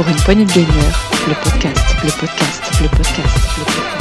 pour 0.00 0.08
une 0.08 0.16
poignée 0.16 0.46
de 0.46 0.52
gamer, 0.52 0.66
le 1.28 1.34
podcast, 1.44 1.94
le 2.02 2.10
podcast, 2.18 2.62
le 2.80 2.88
podcast, 2.88 3.36
le 3.58 3.64
podcast. 3.66 4.00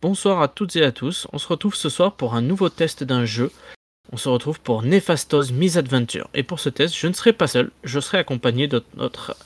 Bonsoir 0.00 0.40
à 0.40 0.48
toutes 0.48 0.76
et 0.76 0.82
à 0.82 0.92
tous, 0.92 1.26
on 1.34 1.38
se 1.38 1.46
retrouve 1.46 1.74
ce 1.74 1.90
soir 1.90 2.16
pour 2.16 2.34
un 2.34 2.40
nouveau 2.40 2.70
test 2.70 3.04
d'un 3.04 3.26
jeu. 3.26 3.50
On 4.12 4.16
se 4.16 4.30
retrouve 4.30 4.60
pour 4.60 4.82
Nefastos 4.82 5.52
Misadventure. 5.52 6.30
Et 6.32 6.42
pour 6.42 6.58
ce 6.58 6.70
test, 6.70 6.96
je 6.96 7.08
ne 7.08 7.12
serai 7.12 7.34
pas 7.34 7.48
seul, 7.48 7.70
je 7.84 8.00
serai 8.00 8.16
accompagné 8.16 8.66
de 8.66 8.82
notre 8.96 9.36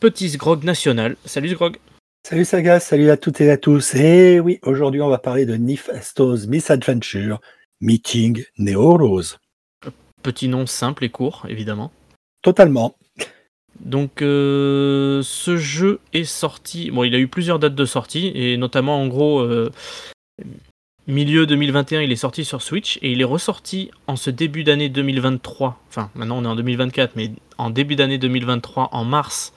petit 0.00 0.30
Sgrog 0.30 0.64
national. 0.64 1.14
Salut 1.24 1.50
Sgrog 1.50 1.76
Salut 2.26 2.44
Saga, 2.44 2.80
salut 2.80 3.10
à 3.10 3.16
toutes 3.16 3.40
et 3.40 3.52
à 3.52 3.56
tous. 3.56 3.94
Et 3.94 4.40
oui, 4.40 4.58
aujourd'hui 4.62 5.00
on 5.00 5.08
va 5.08 5.18
parler 5.18 5.46
de 5.46 5.56
Nefastos 5.56 6.48
Misadventure 6.48 7.40
Meeting 7.80 8.44
Neo 8.58 8.96
Rose. 8.96 9.38
Petit 10.22 10.48
nom 10.48 10.66
simple 10.66 11.04
et 11.04 11.08
court, 11.08 11.46
évidemment. 11.48 11.92
Totalement. 12.42 12.94
Donc 13.80 14.20
euh, 14.20 15.22
ce 15.22 15.56
jeu 15.56 16.00
est 16.12 16.24
sorti, 16.24 16.90
bon 16.90 17.04
il 17.04 17.14
a 17.14 17.18
eu 17.18 17.28
plusieurs 17.28 17.58
dates 17.58 17.74
de 17.74 17.84
sortie, 17.86 18.30
et 18.34 18.56
notamment 18.58 19.00
en 19.00 19.06
gros 19.06 19.40
euh, 19.40 19.70
milieu 21.06 21.46
2021 21.46 22.02
il 22.02 22.12
est 22.12 22.16
sorti 22.16 22.44
sur 22.44 22.60
Switch, 22.60 22.98
et 23.00 23.12
il 23.12 23.22
est 23.22 23.24
ressorti 23.24 23.90
en 24.06 24.16
ce 24.16 24.28
début 24.28 24.64
d'année 24.64 24.90
2023, 24.90 25.82
enfin 25.88 26.10
maintenant 26.14 26.38
on 26.38 26.44
est 26.44 26.48
en 26.48 26.56
2024, 26.56 27.16
mais 27.16 27.32
en 27.56 27.70
début 27.70 27.96
d'année 27.96 28.18
2023 28.18 28.90
en 28.92 29.04
mars 29.04 29.54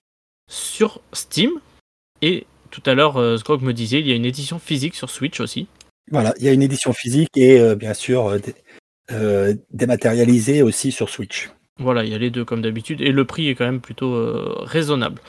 sur 0.49 1.01
Steam, 1.11 1.51
et 2.21 2.45
tout 2.71 2.83
à 2.85 2.93
l'heure 2.93 3.17
euh, 3.17 3.35
Sgrog 3.35 3.61
me 3.61 3.73
disait 3.73 3.99
il 3.99 4.07
y 4.07 4.13
a 4.13 4.15
une 4.15 4.25
édition 4.25 4.57
physique 4.57 4.95
sur 4.95 5.09
Switch 5.09 5.41
aussi. 5.41 5.67
Voilà, 6.11 6.33
il 6.37 6.45
y 6.45 6.47
a 6.47 6.51
une 6.51 6.61
édition 6.61 6.93
physique 6.93 7.29
et 7.35 7.59
euh, 7.59 7.75
bien 7.75 7.93
sûr 7.93 8.27
euh, 8.27 8.39
euh, 9.11 9.55
dématérialisée 9.71 10.61
aussi 10.61 10.91
sur 10.91 11.09
Switch. 11.09 11.49
Voilà, 11.79 12.03
il 12.03 12.11
y 12.11 12.15
a 12.15 12.17
les 12.17 12.29
deux 12.29 12.45
comme 12.45 12.61
d'habitude, 12.61 13.01
et 13.01 13.11
le 13.11 13.25
prix 13.25 13.49
est 13.49 13.55
quand 13.55 13.65
même 13.65 13.81
plutôt 13.81 14.13
raisonnable. 14.63 15.19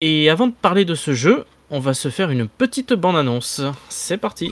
Et 0.00 0.30
avant 0.30 0.46
de 0.46 0.54
parler 0.54 0.86
de 0.86 0.94
ce 0.94 1.12
jeu, 1.12 1.44
on 1.68 1.78
va 1.78 1.92
se 1.92 2.08
faire 2.08 2.30
une 2.30 2.48
petite 2.48 2.94
bande-annonce. 2.94 3.60
C'est 3.90 4.16
parti 4.16 4.50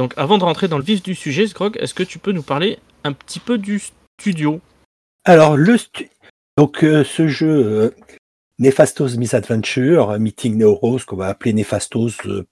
Donc, 0.00 0.14
avant 0.16 0.38
de 0.38 0.44
rentrer 0.44 0.66
dans 0.66 0.78
le 0.78 0.82
vif 0.82 1.02
du 1.02 1.14
sujet, 1.14 1.46
Sgrog, 1.46 1.76
est-ce 1.78 1.92
que 1.92 2.02
tu 2.02 2.18
peux 2.18 2.32
nous 2.32 2.42
parler 2.42 2.78
un 3.04 3.12
petit 3.12 3.38
peu 3.38 3.58
du 3.58 3.82
studio? 4.18 4.62
Alors, 5.24 5.58
le 5.58 5.76
stu- 5.76 6.08
donc 6.56 6.82
euh, 6.82 7.04
ce 7.04 7.28
jeu 7.28 7.50
euh, 7.50 7.90
Nefastos 8.58 9.18
Misadventure, 9.18 10.12
euh, 10.12 10.18
Meeting 10.18 10.56
Neo 10.56 10.74
Rose, 10.74 11.04
qu'on 11.04 11.16
va 11.16 11.26
appeler 11.26 11.52
Nefastos 11.52 12.14
euh, 12.24 12.46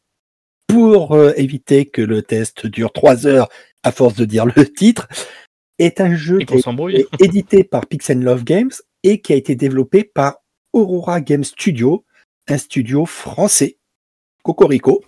pour 0.67 1.19
éviter 1.39 1.87
que 1.87 2.03
le 2.03 2.21
test 2.21 2.67
dure 2.67 2.93
trois 2.93 3.27
heures 3.27 3.49
à 3.83 3.93
force 3.93 4.15
de 4.17 4.27
dire 4.27 4.45
le 4.45 4.71
titre, 4.71 5.09
est 5.79 6.03
un 6.03 6.15
jeu 6.15 6.37
qui 6.41 6.59
été 6.59 7.07
édité 7.19 7.65
par 7.65 7.87
Pixel 7.87 8.23
Love 8.23 8.45
Games 8.45 8.73
et 9.05 9.23
qui 9.23 9.33
a 9.33 9.37
été 9.37 9.55
développé 9.55 10.05
par 10.05 10.43
Aurora 10.75 11.23
Game 11.23 11.45
Studio, 11.45 12.05
un 12.47 12.59
studio 12.59 13.07
français, 13.07 13.79
Cocorico. 14.43 15.03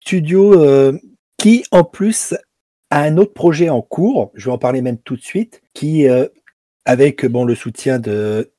Studio 0.00 0.60
euh, 0.60 0.98
qui, 1.36 1.64
en 1.70 1.84
plus, 1.84 2.34
a 2.90 3.02
un 3.02 3.16
autre 3.16 3.34
projet 3.34 3.68
en 3.68 3.82
cours, 3.82 4.32
je 4.34 4.46
vais 4.46 4.52
en 4.52 4.58
parler 4.58 4.82
même 4.82 4.98
tout 4.98 5.16
de 5.16 5.22
suite, 5.22 5.62
qui, 5.74 6.08
euh, 6.08 6.26
avec 6.84 7.24
bon, 7.26 7.44
le 7.44 7.54
soutien 7.54 7.98
de, 7.98 8.52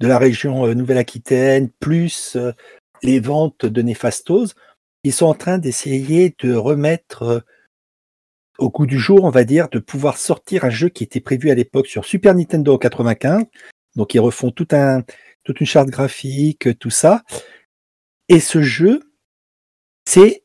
de 0.00 0.06
la 0.06 0.18
région 0.18 0.66
euh, 0.66 0.74
Nouvelle-Aquitaine, 0.74 1.70
plus 1.78 2.36
les 3.02 3.20
ventes 3.20 3.66
de 3.66 3.82
Nefastos, 3.82 4.54
ils 5.04 5.12
sont 5.12 5.26
en 5.26 5.34
train 5.34 5.58
d'essayer 5.58 6.34
de 6.42 6.54
remettre 6.54 7.44
au 8.58 8.70
goût 8.70 8.86
du 8.86 8.98
jour, 8.98 9.22
on 9.22 9.30
va 9.30 9.44
dire, 9.44 9.68
de 9.68 9.78
pouvoir 9.78 10.18
sortir 10.18 10.64
un 10.64 10.70
jeu 10.70 10.88
qui 10.88 11.04
était 11.04 11.20
prévu 11.20 11.50
à 11.50 11.54
l'époque 11.54 11.86
sur 11.86 12.04
Super 12.04 12.34
Nintendo 12.34 12.74
en 12.74 12.78
95. 12.78 13.44
Donc 13.94 14.14
ils 14.14 14.18
refont 14.18 14.50
tout 14.50 14.66
un, 14.72 15.04
toute 15.44 15.60
une 15.60 15.66
charte 15.66 15.88
graphique, 15.88 16.76
tout 16.80 16.90
ça. 16.90 17.22
Et 18.28 18.40
ce 18.40 18.60
jeu, 18.60 19.00
c'est 20.04 20.42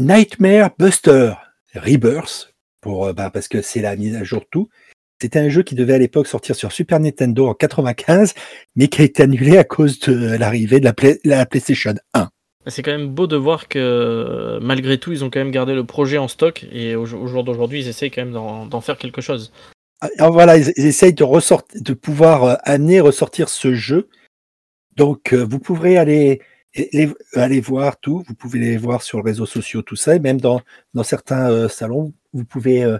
Nightmare 0.00 0.70
Buster 0.78 1.34
Rebirth, 1.74 2.54
pour, 2.80 3.06
euh, 3.06 3.12
bah, 3.12 3.28
parce 3.30 3.48
que 3.48 3.60
c'est 3.60 3.82
la 3.82 3.96
mise 3.96 4.16
à 4.16 4.24
jour 4.24 4.44
tout. 4.50 4.70
C'était 5.20 5.38
un 5.38 5.50
jeu 5.50 5.62
qui 5.62 5.74
devait 5.74 5.92
à 5.92 5.98
l'époque 5.98 6.26
sortir 6.26 6.56
sur 6.56 6.72
Super 6.72 6.98
Nintendo 6.98 7.46
en 7.46 7.52
95, 7.52 8.32
mais 8.76 8.88
qui 8.88 9.02
a 9.02 9.04
été 9.04 9.22
annulé 9.22 9.58
à 9.58 9.64
cause 9.64 9.98
de 10.00 10.36
l'arrivée 10.38 10.80
de 10.80 10.86
la, 10.86 10.94
Play- 10.94 11.20
la 11.24 11.44
PlayStation 11.44 11.94
1. 12.14 12.30
C'est 12.66 12.82
quand 12.82 12.92
même 12.92 13.08
beau 13.08 13.26
de 13.26 13.36
voir 13.36 13.68
que 13.68 14.58
malgré 14.62 14.96
tout, 14.96 15.12
ils 15.12 15.22
ont 15.22 15.28
quand 15.28 15.40
même 15.40 15.50
gardé 15.50 15.74
le 15.74 15.84
projet 15.84 16.16
en 16.16 16.28
stock 16.28 16.66
et 16.72 16.96
au, 16.96 17.02
au 17.02 17.26
jour 17.26 17.44
d'aujourd'hui, 17.44 17.80
ils 17.80 17.88
essayent 17.88 18.10
quand 18.10 18.24
même 18.24 18.32
d'en 18.32 18.80
faire 18.80 18.96
quelque 18.96 19.20
chose. 19.20 19.52
Alors 20.18 20.32
voilà, 20.32 20.56
ils, 20.56 20.72
ils 20.76 20.86
essayent 20.86 21.12
de, 21.12 21.24
ressortir, 21.24 21.78
de 21.82 21.92
pouvoir 21.92 22.44
euh, 22.44 22.54
amener, 22.64 23.00
ressortir 23.00 23.50
ce 23.50 23.74
jeu. 23.74 24.08
Donc, 24.96 25.34
euh, 25.34 25.44
vous 25.44 25.58
pourrez 25.58 25.98
aller, 25.98 26.40
les- 26.74 27.12
aller 27.34 27.60
voir 27.60 27.98
tout. 27.98 28.22
Vous 28.26 28.34
pouvez 28.34 28.58
les 28.58 28.76
voir 28.76 29.02
sur 29.02 29.18
les 29.18 29.24
réseaux 29.24 29.46
sociaux, 29.46 29.82
tout 29.82 29.96
ça. 29.96 30.16
Et 30.16 30.18
même 30.20 30.40
dans, 30.40 30.60
dans 30.94 31.02
certains 31.02 31.50
euh, 31.50 31.68
salons, 31.68 32.12
vous 32.32 32.44
pouvez 32.44 32.84
euh, 32.84 32.98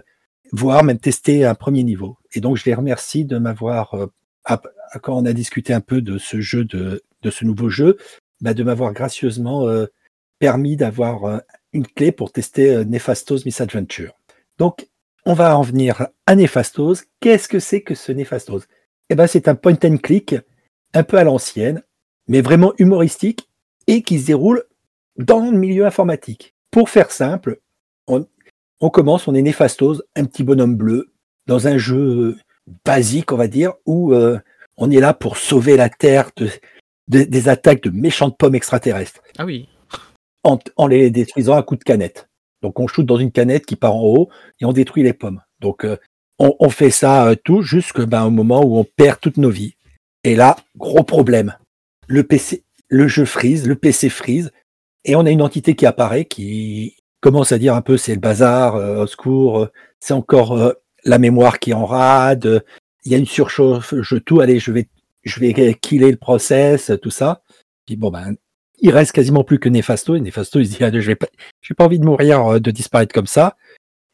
voir, 0.51 0.83
même 0.83 0.99
tester 0.99 1.45
un 1.45 1.55
premier 1.55 1.83
niveau. 1.83 2.17
Et 2.33 2.41
donc, 2.41 2.57
je 2.57 2.65
les 2.65 2.73
remercie 2.73 3.25
de 3.25 3.37
m'avoir, 3.37 3.93
euh, 3.93 4.07
quand 5.01 5.17
on 5.17 5.25
a 5.25 5.33
discuté 5.33 5.73
un 5.73 5.81
peu 5.81 6.01
de 6.01 6.17
ce 6.17 6.41
jeu, 6.41 6.65
de, 6.65 7.03
de 7.21 7.29
ce 7.31 7.45
nouveau 7.45 7.69
jeu, 7.69 7.97
bah, 8.41 8.53
de 8.53 8.63
m'avoir 8.63 8.91
gracieusement 8.93 9.67
euh, 9.67 9.85
permis 10.39 10.75
d'avoir 10.75 11.25
euh, 11.25 11.37
une 11.73 11.87
clé 11.87 12.11
pour 12.11 12.31
tester 12.31 12.73
euh, 12.75 12.83
Nefastos 12.83 13.45
Misadventure. 13.45 14.13
Donc, 14.57 14.87
on 15.25 15.33
va 15.33 15.55
en 15.57 15.61
venir 15.61 16.07
à 16.25 16.35
Nefastos. 16.35 17.03
Qu'est-ce 17.19 17.47
que 17.47 17.59
c'est 17.59 17.81
que 17.81 17.95
ce 17.95 18.11
Nefastos 18.11 18.63
Eh 19.09 19.15
ben, 19.15 19.27
c'est 19.27 19.47
un 19.47 19.55
point 19.55 19.77
and 19.83 19.97
click 19.97 20.35
un 20.93 21.03
peu 21.03 21.17
à 21.17 21.23
l'ancienne, 21.23 21.83
mais 22.27 22.41
vraiment 22.41 22.73
humoristique 22.79 23.47
et 23.91 24.01
qui 24.03 24.19
se 24.19 24.27
déroule 24.27 24.63
dans 25.17 25.39
le 25.51 25.57
milieu 25.57 25.85
informatique. 25.85 26.53
Pour 26.71 26.89
faire 26.89 27.11
simple, 27.11 27.59
on, 28.07 28.25
on 28.79 28.89
commence, 28.89 29.27
on 29.27 29.35
est 29.35 29.41
Nefastos, 29.41 30.01
un 30.15 30.25
petit 30.25 30.43
bonhomme 30.43 30.75
bleu, 30.75 31.11
dans 31.47 31.67
un 31.67 31.77
jeu 31.77 31.97
euh, 31.97 32.37
basique, 32.85 33.31
on 33.31 33.35
va 33.37 33.47
dire, 33.47 33.73
où 33.85 34.13
euh, 34.13 34.39
on 34.77 34.89
est 34.91 34.99
là 35.01 35.13
pour 35.13 35.35
sauver 35.37 35.75
la 35.75 35.89
Terre 35.89 36.31
de- 36.37 36.49
de- 37.09 37.23
des 37.23 37.49
attaques 37.49 37.83
de 37.83 37.89
méchantes 37.89 38.37
pommes 38.37 38.55
extraterrestres 38.55 39.21
Ah 39.37 39.45
oui, 39.45 39.67
en, 40.43 40.57
en 40.77 40.87
les 40.87 41.09
détruisant 41.09 41.55
à 41.57 41.63
coups 41.63 41.79
de 41.79 41.83
canette. 41.83 42.29
Donc 42.61 42.79
on 42.79 42.87
shoot 42.87 43.05
dans 43.05 43.17
une 43.17 43.31
canette 43.31 43.65
qui 43.65 43.75
part 43.75 43.95
en 43.95 44.03
haut 44.03 44.29
et 44.61 44.65
on 44.65 44.71
détruit 44.71 45.03
les 45.03 45.13
pommes. 45.13 45.41
Donc 45.59 45.83
euh, 45.83 45.97
on, 46.39 46.55
on 46.59 46.69
fait 46.69 46.91
ça 46.91 47.27
euh, 47.27 47.35
tout 47.43 47.61
jusqu'au 47.63 48.05
ben, 48.07 48.29
moment 48.29 48.63
où 48.63 48.77
on 48.77 48.83
perd 48.85 49.19
toutes 49.19 49.37
nos 49.37 49.49
vies. 49.49 49.75
Et 50.23 50.35
là, 50.35 50.55
gros 50.77 51.03
problème. 51.03 51.57
Le 52.07 52.23
PC, 52.23 52.63
le 52.91 53.07
jeu 53.07 53.25
freeze, 53.25 53.67
le 53.67 53.75
PC 53.75 54.09
freeze, 54.09 54.51
et 55.05 55.15
on 55.15 55.25
a 55.25 55.31
une 55.31 55.41
entité 55.41 55.75
qui 55.75 55.85
apparaît 55.85 56.25
qui 56.25 56.97
commence 57.21 57.53
à 57.53 57.57
dire 57.57 57.73
un 57.73 57.81
peu 57.81 57.97
c'est 57.97 58.13
le 58.13 58.19
bazar, 58.19 58.75
euh, 58.75 59.03
au 59.03 59.07
secours, 59.07 59.59
euh, 59.59 59.71
c'est 59.99 60.13
encore 60.13 60.57
euh, 60.57 60.73
la 61.05 61.17
mémoire 61.17 61.59
qui 61.59 61.73
en 61.73 61.85
rade, 61.85 62.63
il 63.05 63.11
y 63.11 63.15
a 63.15 63.17
une 63.17 63.25
surchauffe, 63.25 63.95
je 64.01 64.17
tout, 64.17 64.41
allez, 64.41 64.59
je 64.59 64.71
vais, 64.71 64.87
je 65.23 65.39
vais 65.39 65.73
killer 65.81 66.11
le 66.11 66.17
process, 66.17 66.91
tout 67.01 67.09
ça. 67.09 67.41
Puis 67.85 67.95
bon 67.95 68.11
ben 68.11 68.35
il 68.83 68.91
reste 68.91 69.11
quasiment 69.11 69.43
plus 69.43 69.59
que 69.59 69.69
Nefasto. 69.69 70.15
Et 70.15 70.19
Nefasto, 70.19 70.59
il 70.59 70.65
se 70.65 70.75
dit, 70.75 70.83
ah, 70.83 70.89
je 70.91 71.09
n'ai 71.09 71.15
pas, 71.15 71.27
pas 71.77 71.85
envie 71.85 71.99
de 71.99 72.05
mourir, 72.05 72.59
de 72.59 72.71
disparaître 72.71 73.13
comme 73.13 73.27
ça. 73.27 73.55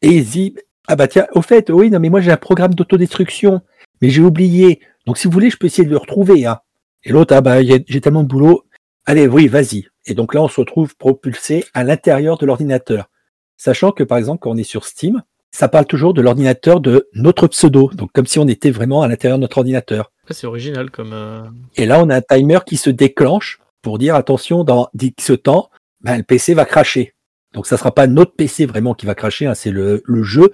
Et 0.02 0.08
il 0.08 0.24
dit, 0.24 0.54
ah 0.86 0.94
bah 0.94 1.08
tiens, 1.08 1.26
au 1.32 1.42
fait, 1.42 1.70
oui, 1.70 1.90
non, 1.90 1.98
mais 2.00 2.10
moi 2.10 2.20
j'ai 2.20 2.30
un 2.30 2.36
programme 2.36 2.74
d'autodestruction, 2.74 3.62
mais 4.02 4.10
j'ai 4.10 4.22
oublié. 4.22 4.80
Donc 5.06 5.18
si 5.18 5.26
vous 5.26 5.32
voulez, 5.32 5.50
je 5.50 5.56
peux 5.56 5.66
essayer 5.66 5.84
de 5.84 5.90
le 5.90 5.96
retrouver. 5.96 6.46
Hein. 6.46 6.60
Et 7.04 7.12
l'autre, 7.12 7.34
ah 7.34 7.40
bah, 7.40 7.62
j'ai 7.62 8.00
tellement 8.00 8.22
de 8.22 8.28
boulot. 8.28 8.64
Allez, 9.08 9.26
oui, 9.26 9.48
vas-y. 9.48 9.86
Et 10.04 10.12
donc 10.12 10.34
là, 10.34 10.42
on 10.42 10.48
se 10.48 10.60
retrouve 10.60 10.94
propulsé 10.94 11.64
à 11.72 11.82
l'intérieur 11.82 12.36
de 12.36 12.44
l'ordinateur. 12.44 13.08
Sachant 13.56 13.90
que, 13.90 14.02
par 14.04 14.18
exemple, 14.18 14.40
quand 14.40 14.50
on 14.50 14.56
est 14.58 14.64
sur 14.64 14.84
Steam, 14.84 15.22
ça 15.50 15.66
parle 15.66 15.86
toujours 15.86 16.12
de 16.12 16.20
l'ordinateur 16.20 16.78
de 16.78 17.08
notre 17.14 17.46
pseudo. 17.46 17.90
Donc 17.94 18.12
comme 18.12 18.26
si 18.26 18.38
on 18.38 18.46
était 18.46 18.70
vraiment 18.70 19.00
à 19.00 19.08
l'intérieur 19.08 19.38
de 19.38 19.40
notre 19.40 19.56
ordinateur. 19.56 20.12
C'est 20.28 20.46
original 20.46 20.90
comme. 20.90 21.14
euh, 21.14 21.40
Et 21.76 21.86
là, 21.86 22.02
on 22.04 22.10
a 22.10 22.16
un 22.16 22.20
timer 22.20 22.58
qui 22.66 22.76
se 22.76 22.90
déclenche 22.90 23.60
pour 23.80 23.96
dire 23.96 24.14
attention, 24.14 24.62
dans 24.62 24.90
X 25.00 25.32
temps, 25.42 25.70
ben, 26.02 26.18
le 26.18 26.22
PC 26.22 26.52
va 26.52 26.66
cracher. 26.66 27.14
Donc 27.54 27.66
ça 27.66 27.78
sera 27.78 27.94
pas 27.94 28.06
notre 28.06 28.34
PC 28.34 28.66
vraiment 28.66 28.92
qui 28.92 29.06
va 29.06 29.14
cracher, 29.14 29.46
hein, 29.46 29.54
c'est 29.54 29.70
le, 29.70 30.02
le 30.04 30.22
jeu. 30.22 30.52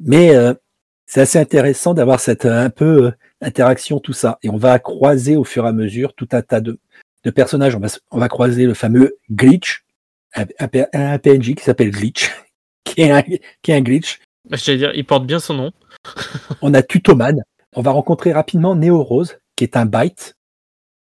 Mais 0.00 0.36
euh, 0.36 0.54
c'est 1.06 1.22
assez 1.22 1.40
intéressant 1.40 1.92
d'avoir 1.92 2.20
cette 2.20 2.44
euh, 2.44 2.66
un 2.66 2.70
peu 2.70 3.06
euh, 3.06 3.10
interaction, 3.40 3.98
tout 3.98 4.12
ça. 4.12 4.38
Et 4.44 4.48
on 4.48 4.58
va 4.58 4.78
croiser 4.78 5.36
au 5.36 5.42
fur 5.42 5.64
et 5.64 5.68
à 5.68 5.72
mesure 5.72 6.14
tout 6.14 6.28
un 6.30 6.42
tas 6.42 6.60
de, 6.60 6.78
de 7.26 7.30
personnages, 7.32 7.74
on 7.74 7.80
va, 7.80 7.88
on 8.12 8.18
va 8.18 8.28
croiser 8.28 8.64
le 8.66 8.74
fameux 8.74 9.18
glitch, 9.30 9.84
un, 10.34 10.44
un- 10.60 10.86
un 10.92 11.18
PNJ 11.18 11.54
qui 11.56 11.64
s'appelle 11.64 11.90
glitch, 11.90 12.30
qui 12.84 13.02
est 13.02 13.10
un, 13.10 13.22
qui 13.22 13.70
est 13.70 13.74
un 13.74 13.80
glitch. 13.82 14.20
Bah, 14.48 14.56
J'allais 14.56 14.78
dire, 14.78 14.92
il 14.94 15.04
porte 15.04 15.26
bien 15.26 15.40
son 15.40 15.54
nom. 15.54 15.72
On 16.62 16.72
a 16.72 16.82
Tutoman. 16.82 17.42
On 17.74 17.82
va 17.82 17.90
rencontrer 17.90 18.32
rapidement 18.32 18.74
Neo 18.76 19.02
Rose, 19.02 19.38
qui 19.56 19.64
est 19.64 19.76
un 19.76 19.86
byte. 19.86 20.36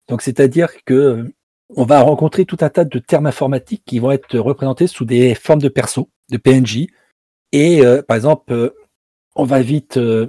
Donc, 0.09 0.21
c'est-à-dire 0.23 0.69
que 0.85 0.93
euh, 0.93 1.33
on 1.75 1.83
va 1.85 2.01
rencontrer 2.01 2.45
tout 2.45 2.57
un 2.61 2.69
tas 2.69 2.85
de 2.85 2.99
termes 2.99 3.25
informatiques 3.27 3.83
qui 3.85 3.99
vont 3.99 4.11
être 4.11 4.37
représentés 4.39 4.87
sous 4.87 5.05
des 5.05 5.35
formes 5.35 5.61
de 5.61 5.69
perso, 5.69 6.09
de 6.31 6.37
PNJ. 6.37 6.87
Et 7.51 7.85
euh, 7.85 8.01
par 8.01 8.17
exemple, 8.17 8.51
euh, 8.51 8.69
on 9.35 9.45
va 9.45 9.61
vite, 9.61 9.97
euh, 9.97 10.27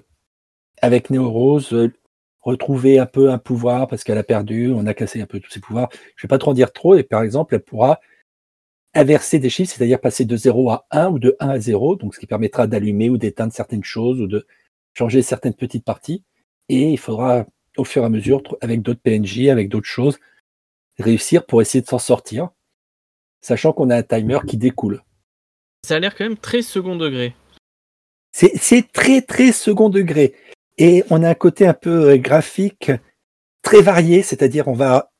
avec 0.82 1.10
Neo 1.10 1.28
Rose, 1.30 1.90
retrouver 2.46 2.98
un 2.98 3.06
peu 3.06 3.30
un 3.30 3.38
pouvoir 3.38 3.88
parce 3.88 4.04
qu'elle 4.04 4.18
a 4.18 4.22
perdu, 4.22 4.72
on 4.72 4.86
a 4.86 4.94
cassé 4.94 5.20
un 5.20 5.26
peu 5.26 5.40
tous 5.40 5.50
ses 5.50 5.60
pouvoirs. 5.60 5.88
Je 6.16 6.26
vais 6.26 6.28
pas 6.28 6.38
trop 6.38 6.52
en 6.52 6.54
dire 6.54 6.72
trop. 6.72 6.94
Et 6.94 7.02
par 7.02 7.22
exemple, 7.22 7.54
elle 7.54 7.62
pourra 7.62 8.00
inverser 8.94 9.38
des 9.38 9.50
chiffres, 9.50 9.74
c'est-à-dire 9.74 10.00
passer 10.00 10.24
de 10.24 10.36
0 10.36 10.70
à 10.70 10.86
1 10.90 11.10
ou 11.10 11.18
de 11.18 11.36
1 11.40 11.48
à 11.48 11.58
0, 11.58 11.96
donc 11.96 12.14
ce 12.14 12.20
qui 12.20 12.26
permettra 12.26 12.66
d'allumer 12.66 13.10
ou 13.10 13.18
d'éteindre 13.18 13.52
certaines 13.52 13.84
choses 13.84 14.20
ou 14.20 14.26
de 14.26 14.46
changer 14.94 15.22
certaines 15.22 15.54
petites 15.54 15.84
parties. 15.84 16.22
Et 16.68 16.92
il 16.92 16.98
faudra, 16.98 17.46
au 17.76 17.84
fur 17.84 18.02
et 18.02 18.06
à 18.06 18.08
mesure, 18.08 18.42
avec 18.60 18.80
d'autres 18.80 19.00
PNJ, 19.02 19.48
avec 19.48 19.68
d'autres 19.68 19.86
choses, 19.86 20.18
réussir 20.98 21.44
pour 21.44 21.60
essayer 21.60 21.82
de 21.82 21.88
s'en 21.88 21.98
sortir, 21.98 22.48
sachant 23.42 23.72
qu'on 23.72 23.90
a 23.90 23.96
un 23.96 24.02
timer 24.02 24.38
qui 24.46 24.56
découle. 24.56 25.02
Ça 25.84 25.96
a 25.96 25.98
l'air 25.98 26.14
quand 26.14 26.24
même 26.24 26.38
très 26.38 26.62
second 26.62 26.96
degré. 26.96 27.34
C'est 28.32 28.92
très 28.92 29.22
très 29.22 29.50
second 29.52 29.88
degré. 29.88 30.34
Et 30.78 31.04
on 31.10 31.22
a 31.22 31.30
un 31.30 31.34
côté 31.34 31.66
un 31.66 31.74
peu 31.74 32.10
euh, 32.10 32.16
graphique 32.16 32.90
très 33.62 33.82
varié, 33.82 34.22
c'est-à-dire 34.22 34.68
on 34.68 34.74
va 34.74 35.10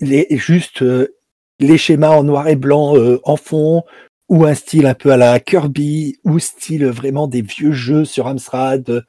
les, 0.00 0.26
juste 0.30 0.82
euh, 0.82 1.16
les 1.58 1.78
schémas 1.78 2.10
en 2.10 2.24
noir 2.24 2.48
et 2.48 2.56
blanc 2.56 2.96
euh, 2.96 3.20
en 3.24 3.36
fond, 3.36 3.82
ou 4.28 4.44
un 4.44 4.54
style 4.54 4.86
un 4.86 4.94
peu 4.94 5.10
à 5.10 5.16
la 5.16 5.40
Kirby, 5.40 6.18
ou 6.24 6.38
style 6.38 6.86
vraiment 6.86 7.26
des 7.26 7.42
vieux 7.42 7.72
jeux 7.72 8.04
sur 8.04 8.26
Amstrad, 8.26 9.04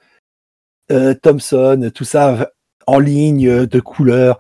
euh, 0.92 1.13
Thomson, 1.13 1.92
tout 1.94 2.03
ça 2.03 2.51
en 2.88 2.98
ligne, 3.00 3.68
de 3.68 3.80
couleurs. 3.80 4.39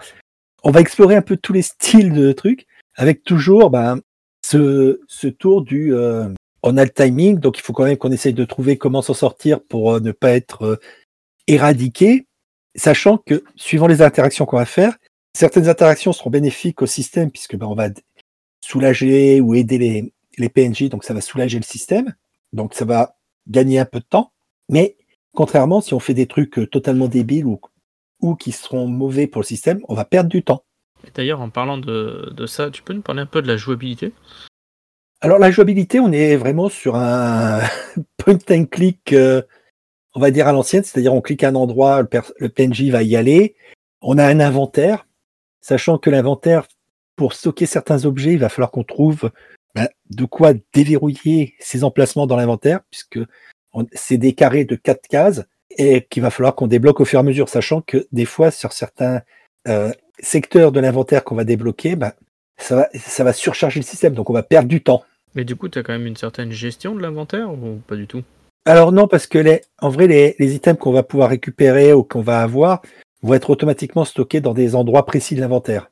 On 0.63 0.71
va 0.71 0.81
explorer 0.81 1.15
un 1.15 1.21
peu 1.21 1.37
tous 1.37 1.53
les 1.53 1.61
styles 1.61 2.13
de 2.13 2.31
trucs, 2.31 2.65
avec 2.95 3.23
toujours 3.23 3.69
ben, 3.69 3.99
ce, 4.43 4.99
ce 5.07 5.27
tour 5.27 5.61
du 5.61 5.93
on 6.63 6.77
a 6.77 6.83
le 6.83 6.89
timing, 6.91 7.39
donc 7.39 7.57
il 7.57 7.61
faut 7.61 7.73
quand 7.73 7.85
même 7.85 7.97
qu'on 7.97 8.11
essaye 8.11 8.33
de 8.33 8.45
trouver 8.45 8.77
comment 8.77 9.01
s'en 9.01 9.15
sortir 9.15 9.63
pour 9.63 9.99
ne 9.99 10.11
pas 10.11 10.31
être 10.31 10.79
éradiqué, 11.47 12.27
sachant 12.75 13.17
que 13.17 13.43
suivant 13.55 13.87
les 13.87 14.01
interactions 14.01 14.45
qu'on 14.45 14.57
va 14.57 14.65
faire, 14.65 14.97
certaines 15.33 15.67
interactions 15.69 16.13
seront 16.13 16.29
bénéfiques 16.29 16.81
au 16.81 16.85
système 16.85 17.31
puisque 17.31 17.55
ben, 17.55 17.67
on 17.67 17.75
va 17.75 17.89
soulager 18.61 19.41
ou 19.41 19.55
aider 19.55 19.77
les, 19.77 20.13
les 20.37 20.49
PNJ, 20.49 20.89
donc 20.89 21.03
ça 21.03 21.13
va 21.13 21.21
soulager 21.21 21.57
le 21.57 21.63
système, 21.63 22.13
donc 22.53 22.73
ça 22.73 22.85
va 22.85 23.15
gagner 23.47 23.79
un 23.79 23.85
peu 23.85 23.99
de 23.99 24.05
temps. 24.05 24.31
Mais 24.69 24.95
contrairement, 25.33 25.81
si 25.81 25.93
on 25.93 25.99
fait 25.99 26.13
des 26.13 26.27
trucs 26.27 26.59
euh, 26.59 26.67
totalement 26.67 27.07
débiles 27.07 27.45
ou, 27.45 27.59
ou 28.21 28.35
qui 28.35 28.51
seront 28.51 28.87
mauvais 28.87 29.27
pour 29.27 29.41
le 29.41 29.47
système, 29.47 29.81
on 29.87 29.95
va 29.95 30.05
perdre 30.05 30.29
du 30.29 30.43
temps. 30.43 30.63
D'ailleurs, 31.15 31.41
en 31.41 31.49
parlant 31.49 31.77
de, 31.77 32.31
de 32.31 32.45
ça, 32.45 32.69
tu 32.69 32.83
peux 32.83 32.93
nous 32.93 33.01
parler 33.01 33.21
un 33.21 33.25
peu 33.25 33.41
de 33.41 33.47
la 33.47 33.57
jouabilité? 33.57 34.13
Alors 35.19 35.39
la 35.39 35.51
jouabilité, 35.51 35.99
on 35.99 36.11
est 36.11 36.35
vraiment 36.35 36.69
sur 36.69 36.95
un 36.95 37.61
point 38.17 38.39
and 38.49 38.65
click, 38.65 39.13
euh, 39.13 39.41
on 40.13 40.19
va 40.19 40.31
dire 40.31 40.47
à 40.47 40.51
l'ancienne, 40.51 40.83
c'est-à-dire 40.83 41.13
on 41.13 41.21
clique 41.21 41.43
à 41.43 41.49
un 41.49 41.55
endroit, 41.55 42.01
le, 42.01 42.49
PNJ 42.49 42.89
va 42.89 43.03
y 43.03 43.15
aller. 43.15 43.55
On 44.01 44.17
a 44.17 44.25
un 44.25 44.39
inventaire, 44.39 45.07
sachant 45.61 45.97
que 45.97 46.09
l'inventaire, 46.09 46.67
pour 47.15 47.33
stocker 47.33 47.65
certains 47.65 48.05
objets, 48.05 48.33
il 48.33 48.39
va 48.39 48.49
falloir 48.49 48.71
qu'on 48.71 48.83
trouve 48.83 49.31
ben, 49.75 49.87
de 50.09 50.25
quoi 50.25 50.53
déverrouiller 50.73 51.55
ces 51.59 51.83
emplacements 51.83 52.27
dans 52.27 52.35
l'inventaire, 52.35 52.81
puisque 52.89 53.19
c'est 53.93 54.17
des 54.17 54.33
carrés 54.33 54.65
de 54.65 54.75
quatre 54.75 55.07
cases 55.07 55.43
et 55.77 56.05
qu'il 56.09 56.21
va 56.21 56.29
falloir 56.29 56.55
qu'on 56.55 56.67
débloque 56.67 56.99
au 56.99 57.05
fur 57.05 57.19
et 57.19 57.21
à 57.21 57.23
mesure, 57.23 57.47
sachant 57.47 57.81
que 57.81 58.07
des 58.11 58.25
fois 58.25 58.51
sur 58.51 58.73
certains 58.73 59.21
euh, 59.67 59.91
secteurs 60.19 60.73
de 60.73 60.79
l'inventaire 60.81 61.23
qu'on 61.23 61.35
va 61.35 61.45
débloquer, 61.45 61.95
ben, 61.95 62.11
ça 62.57 63.23
va 63.23 63.33
surcharger 63.33 63.79
le 63.79 63.85
système, 63.85 64.13
donc 64.13 64.29
on 64.29 64.33
va 64.33 64.43
perdre 64.43 64.67
du 64.67 64.83
temps. 64.83 65.03
Mais 65.35 65.45
du 65.45 65.55
coup, 65.55 65.69
tu 65.69 65.79
as 65.79 65.83
quand 65.83 65.93
même 65.93 66.07
une 66.07 66.17
certaine 66.17 66.51
gestion 66.51 66.93
de 66.93 67.01
l'inventaire 67.01 67.51
ou 67.51 67.81
pas 67.87 67.95
du 67.95 68.07
tout? 68.07 68.23
Alors 68.65 68.91
non, 68.91 69.07
parce 69.07 69.25
que 69.27 69.37
les, 69.39 69.61
en 69.79 69.89
vrai, 69.89 70.07
les, 70.07 70.35
les 70.39 70.55
items 70.55 70.77
qu'on 70.79 70.91
va 70.91 71.03
pouvoir 71.03 71.29
récupérer 71.29 71.93
ou 71.93 72.03
qu'on 72.03 72.21
va 72.21 72.41
avoir 72.41 72.81
vont 73.23 73.33
être 73.33 73.49
automatiquement 73.49 74.05
stockés 74.05 74.41
dans 74.41 74.53
des 74.53 74.75
endroits 74.75 75.05
précis 75.05 75.35
de 75.35 75.41
l'inventaire. 75.41 75.89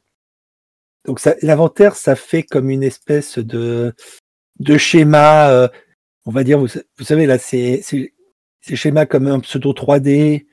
Donc 1.06 1.19
ça- 1.19 1.36
l'inventaire, 1.42 1.95
ça 1.95 2.16
fait 2.16 2.44
comme 2.44 2.69
une 2.69 2.83
espèce 2.83 3.39
de, 3.39 3.94
de 4.60 4.77
schéma, 4.77 5.50
euh, 5.50 5.68
on 6.25 6.31
va 6.31 6.44
dire, 6.44 6.60
vous, 6.60 6.68
sa- 6.68 6.81
vous 6.98 7.06
savez, 7.06 7.25
là, 7.25 7.38
c'est 7.39 7.81
c'est- 7.83 8.13
c'est 8.62 8.75
schéma 8.75 9.06
comme 9.06 9.27
un 9.27 9.39
pseudo 9.39 9.74
3D 9.74 10.45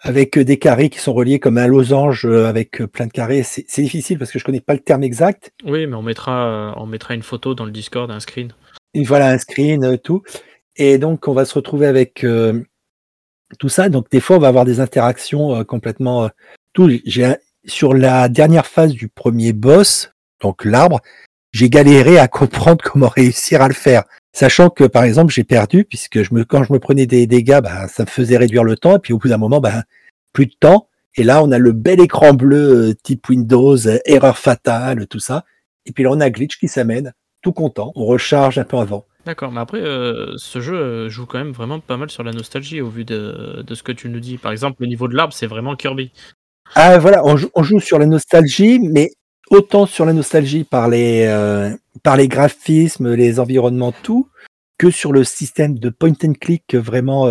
avec 0.00 0.38
des 0.38 0.58
carrés 0.58 0.90
qui 0.90 0.98
sont 0.98 1.14
reliés 1.14 1.40
comme 1.40 1.56
un 1.58 1.66
losange 1.66 2.26
euh, 2.26 2.46
avec 2.46 2.80
euh, 2.82 2.86
plein 2.86 3.06
de 3.06 3.12
carrés. 3.12 3.42
C'est 3.42 3.64
difficile 3.82 4.18
parce 4.18 4.30
que 4.30 4.38
je 4.38 4.44
connais 4.44 4.60
pas 4.60 4.74
le 4.74 4.80
terme 4.80 5.02
exact. 5.02 5.50
Oui, 5.64 5.86
mais 5.86 5.96
on 5.96 6.02
mettra, 6.02 6.74
on 6.76 6.86
mettra 6.86 7.14
une 7.14 7.22
photo 7.22 7.54
dans 7.54 7.64
le 7.64 7.70
Discord, 7.72 8.10
un 8.10 8.20
screen. 8.20 8.52
Et 8.94 9.02
voilà 9.04 9.30
un 9.30 9.38
screen, 9.38 9.98
tout. 9.98 10.22
Et 10.76 10.98
donc, 10.98 11.28
on 11.28 11.32
va 11.32 11.44
se 11.44 11.54
retrouver 11.54 11.86
avec 11.86 12.24
euh, 12.24 12.62
tout 13.58 13.68
ça. 13.68 13.88
Donc, 13.88 14.10
des 14.10 14.20
fois, 14.20 14.36
on 14.36 14.40
va 14.40 14.48
avoir 14.48 14.64
des 14.64 14.80
interactions 14.80 15.56
euh, 15.56 15.64
complètement. 15.64 16.24
euh, 16.24 16.28
tout. 16.72 16.90
Sur 17.64 17.94
la 17.94 18.28
dernière 18.28 18.66
phase 18.66 18.92
du 18.92 19.08
premier 19.08 19.52
boss, 19.52 20.12
donc 20.40 20.64
l'arbre, 20.64 21.00
j'ai 21.50 21.68
galéré 21.68 22.18
à 22.18 22.28
comprendre 22.28 22.84
comment 22.84 23.08
réussir 23.08 23.60
à 23.62 23.68
le 23.68 23.74
faire. 23.74 24.04
Sachant 24.32 24.70
que, 24.70 24.84
par 24.84 25.04
exemple, 25.04 25.32
j'ai 25.32 25.44
perdu 25.44 25.84
puisque 25.84 26.22
je 26.22 26.34
me, 26.34 26.44
quand 26.44 26.62
je 26.62 26.72
me 26.72 26.78
prenais 26.78 27.06
des 27.06 27.26
dégâts, 27.26 27.60
bah, 27.62 27.88
ça 27.88 28.04
me 28.04 28.08
faisait 28.08 28.36
réduire 28.36 28.64
le 28.64 28.76
temps. 28.76 28.96
Et 28.96 28.98
puis, 29.00 29.12
au 29.12 29.18
bout 29.18 29.28
d'un 29.28 29.38
moment, 29.38 29.60
bah, 29.60 29.82
plus 30.32 30.46
de 30.46 30.54
temps. 30.60 30.88
Et 31.16 31.24
là, 31.24 31.42
on 31.42 31.50
a 31.50 31.58
le 31.58 31.72
bel 31.72 32.00
écran 32.00 32.34
bleu 32.34 32.90
euh, 32.90 32.94
type 33.02 33.28
Windows, 33.30 33.86
euh, 33.86 33.98
erreur 34.04 34.36
fatale, 34.36 35.06
tout 35.06 35.18
ça. 35.18 35.44
Et 35.86 35.92
puis 35.92 36.04
là, 36.04 36.10
on 36.12 36.20
a 36.20 36.28
Glitch 36.28 36.58
qui 36.58 36.68
s'amène, 36.68 37.14
tout 37.40 37.52
content. 37.52 37.92
On 37.94 38.04
recharge 38.04 38.58
un 38.58 38.64
peu 38.64 38.76
avant. 38.76 39.06
D'accord, 39.26 39.50
mais 39.50 39.58
après, 39.58 39.80
euh, 39.80 40.34
ce 40.36 40.60
jeu 40.60 40.76
euh, 40.76 41.08
joue 41.08 41.26
quand 41.26 41.38
même 41.38 41.50
vraiment 41.50 41.80
pas 41.80 41.96
mal 41.96 42.08
sur 42.10 42.22
la 42.22 42.30
nostalgie 42.30 42.80
au 42.80 42.88
vu 42.88 43.04
de, 43.04 43.64
ce 43.68 43.82
que 43.82 43.90
tu 43.90 44.08
nous 44.08 44.20
dis. 44.20 44.38
Par 44.38 44.52
exemple, 44.52 44.76
le 44.78 44.86
niveau 44.86 45.08
de 45.08 45.16
l'arbre, 45.16 45.32
c'est 45.32 45.48
vraiment 45.48 45.74
Kirby. 45.74 46.12
Ah 46.76 46.98
voilà, 46.98 47.24
on 47.24 47.36
joue, 47.36 47.80
sur 47.80 47.98
la 47.98 48.06
nostalgie, 48.06 48.78
mais 48.78 49.10
autant 49.50 49.84
sur 49.86 50.04
la 50.04 50.12
nostalgie 50.12 50.62
par 50.62 50.88
les, 50.88 51.24
euh, 51.26 51.74
par 52.04 52.16
les 52.16 52.28
graphismes, 52.28 53.14
les 53.14 53.40
environnements, 53.40 53.90
tout, 53.90 54.28
que 54.78 54.92
sur 54.92 55.12
le 55.12 55.24
système 55.24 55.76
de 55.76 55.90
point 55.90 56.12
and 56.24 56.34
click 56.40 56.76
vraiment 56.76 57.26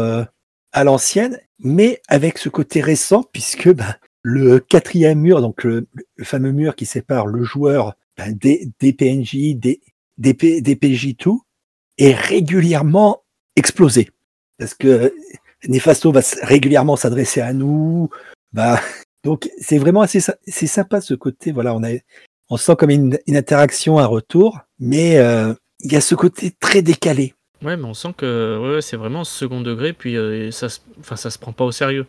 à 0.73 0.83
l'ancienne, 0.83 1.39
mais 1.59 2.01
avec 2.09 2.39
ce 2.39 2.49
côté 2.49 2.81
récent, 2.81 3.23
puisque 3.31 3.73
ben, 3.73 3.95
le 4.21 4.59
quatrième 4.59 5.19
mur, 5.19 5.39
donc 5.39 5.63
le, 5.63 5.87
fameux 6.23 6.51
mur 6.51 6.75
qui 6.75 6.85
sépare 6.85 7.27
le 7.27 7.43
joueur 7.43 7.93
ben, 8.17 8.37
des, 8.37 8.93
PNJ, 8.93 9.55
des 10.17 10.75
PJ, 10.75 11.15
tout, 11.17 11.45
est 11.97 12.13
régulièrement 12.13 13.23
explosé. 13.55 14.09
Parce 14.57 14.73
que 14.73 15.13
Nefasto 15.67 16.11
va 16.11 16.21
régulièrement 16.43 16.95
s'adresser 16.95 17.41
à 17.41 17.53
nous, 17.53 18.09
va 18.53 18.79
donc 19.23 19.49
c'est 19.59 19.77
vraiment 19.77 20.01
assez 20.01 20.19
c'est 20.47 20.67
sympa 20.67 21.01
ce 21.01 21.13
côté. 21.13 21.51
Voilà, 21.51 21.75
on 21.75 21.83
a 21.83 21.89
on 22.49 22.57
sent 22.57 22.75
comme 22.77 22.91
une, 22.91 23.17
une 23.27 23.37
interaction, 23.37 23.97
un 23.97 24.05
retour, 24.05 24.59
mais 24.79 25.17
euh, 25.17 25.53
il 25.79 25.91
y 25.91 25.95
a 25.95 26.01
ce 26.01 26.13
côté 26.15 26.51
très 26.51 26.81
décalé. 26.81 27.33
Ouais, 27.63 27.75
mais 27.75 27.85
on 27.85 27.93
sent 27.95 28.13
que 28.17 28.75
ouais, 28.75 28.81
c'est 28.81 28.97
vraiment 28.97 29.23
second 29.23 29.61
degré, 29.61 29.93
puis 29.93 30.15
euh, 30.15 30.51
ça, 30.51 30.69
se- 30.69 30.79
enfin, 30.99 31.15
ça 31.15 31.31
se 31.31 31.39
prend 31.39 31.53
pas 31.53 31.63
au 31.63 31.71
sérieux. 31.71 32.05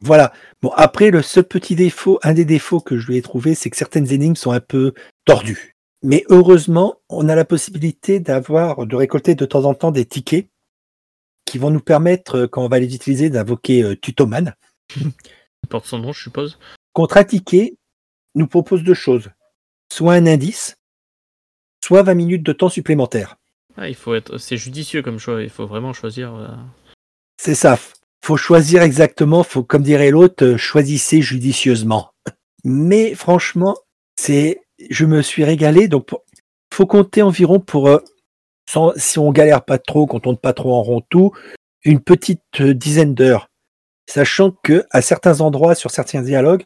Voilà. 0.00 0.32
Bon 0.62 0.70
après 0.76 1.10
le 1.10 1.20
seul 1.22 1.44
petit 1.44 1.74
défaut, 1.74 2.20
un 2.22 2.32
des 2.34 2.44
défauts 2.44 2.80
que 2.80 2.98
je 2.98 3.06
lui 3.08 3.16
ai 3.16 3.22
trouvé, 3.22 3.54
c'est 3.54 3.68
que 3.68 3.76
certaines 3.76 4.12
énigmes 4.12 4.36
sont 4.36 4.52
un 4.52 4.60
peu 4.60 4.92
tordues. 5.24 5.74
Mais 6.02 6.24
heureusement, 6.28 6.96
on 7.08 7.28
a 7.28 7.34
la 7.34 7.44
possibilité 7.44 8.20
d'avoir 8.20 8.86
de 8.86 8.96
récolter 8.96 9.34
de 9.34 9.44
temps 9.44 9.64
en 9.64 9.74
temps 9.74 9.90
des 9.90 10.06
tickets 10.06 10.48
qui 11.44 11.58
vont 11.58 11.70
nous 11.70 11.80
permettre, 11.80 12.36
euh, 12.40 12.46
quand 12.46 12.64
on 12.64 12.68
va 12.68 12.78
les 12.78 12.94
utiliser, 12.94 13.28
d'invoquer 13.28 13.82
euh, 13.82 13.96
Tutoman. 13.96 14.54
Il 14.96 15.68
porte 15.68 15.86
son 15.86 15.98
nom, 15.98 16.12
je 16.12 16.22
suppose. 16.22 16.58
Contre 16.92 17.16
un 17.18 17.24
ticket, 17.24 17.76
nous 18.34 18.46
propose 18.46 18.82
deux 18.82 18.94
choses. 18.94 19.30
Soit 19.92 20.14
un 20.14 20.26
indice, 20.26 20.76
soit 21.84 22.02
20 22.02 22.14
minutes 22.14 22.42
de 22.42 22.52
temps 22.52 22.68
supplémentaire. 22.68 23.36
Ah, 23.76 23.88
il 23.88 23.94
faut 23.94 24.14
être, 24.14 24.38
c'est 24.38 24.56
judicieux 24.56 25.02
comme 25.02 25.18
choix. 25.18 25.42
Il 25.42 25.50
faut 25.50 25.66
vraiment 25.66 25.92
choisir. 25.92 26.34
euh, 26.34 26.48
C'est 27.36 27.54
ça. 27.54 27.78
Faut 28.24 28.36
choisir 28.36 28.82
exactement. 28.82 29.42
Faut, 29.42 29.64
comme 29.64 29.82
dirait 29.82 30.10
l'autre, 30.10 30.44
euh, 30.44 30.56
choisissez 30.56 31.20
judicieusement. 31.22 32.12
Mais 32.64 33.14
franchement, 33.14 33.76
c'est, 34.16 34.60
je 34.88 35.04
me 35.04 35.22
suis 35.22 35.44
régalé. 35.44 35.88
Donc, 35.88 36.08
faut 36.72 36.86
compter 36.86 37.22
environ 37.22 37.60
pour, 37.60 37.88
euh, 37.88 37.98
si 38.96 39.18
on 39.18 39.32
galère 39.32 39.64
pas 39.64 39.78
trop, 39.78 40.06
qu'on 40.06 40.20
tourne 40.20 40.38
pas 40.38 40.52
trop 40.52 40.74
en 40.74 40.82
rond 40.82 41.02
tout, 41.08 41.32
une 41.84 42.00
petite 42.00 42.60
euh, 42.60 42.74
dizaine 42.74 43.14
d'heures. 43.14 43.48
Sachant 44.08 44.52
que 44.62 44.84
à 44.90 45.02
certains 45.02 45.40
endroits, 45.40 45.74
sur 45.74 45.90
certains 45.90 46.22
dialogues, 46.22 46.64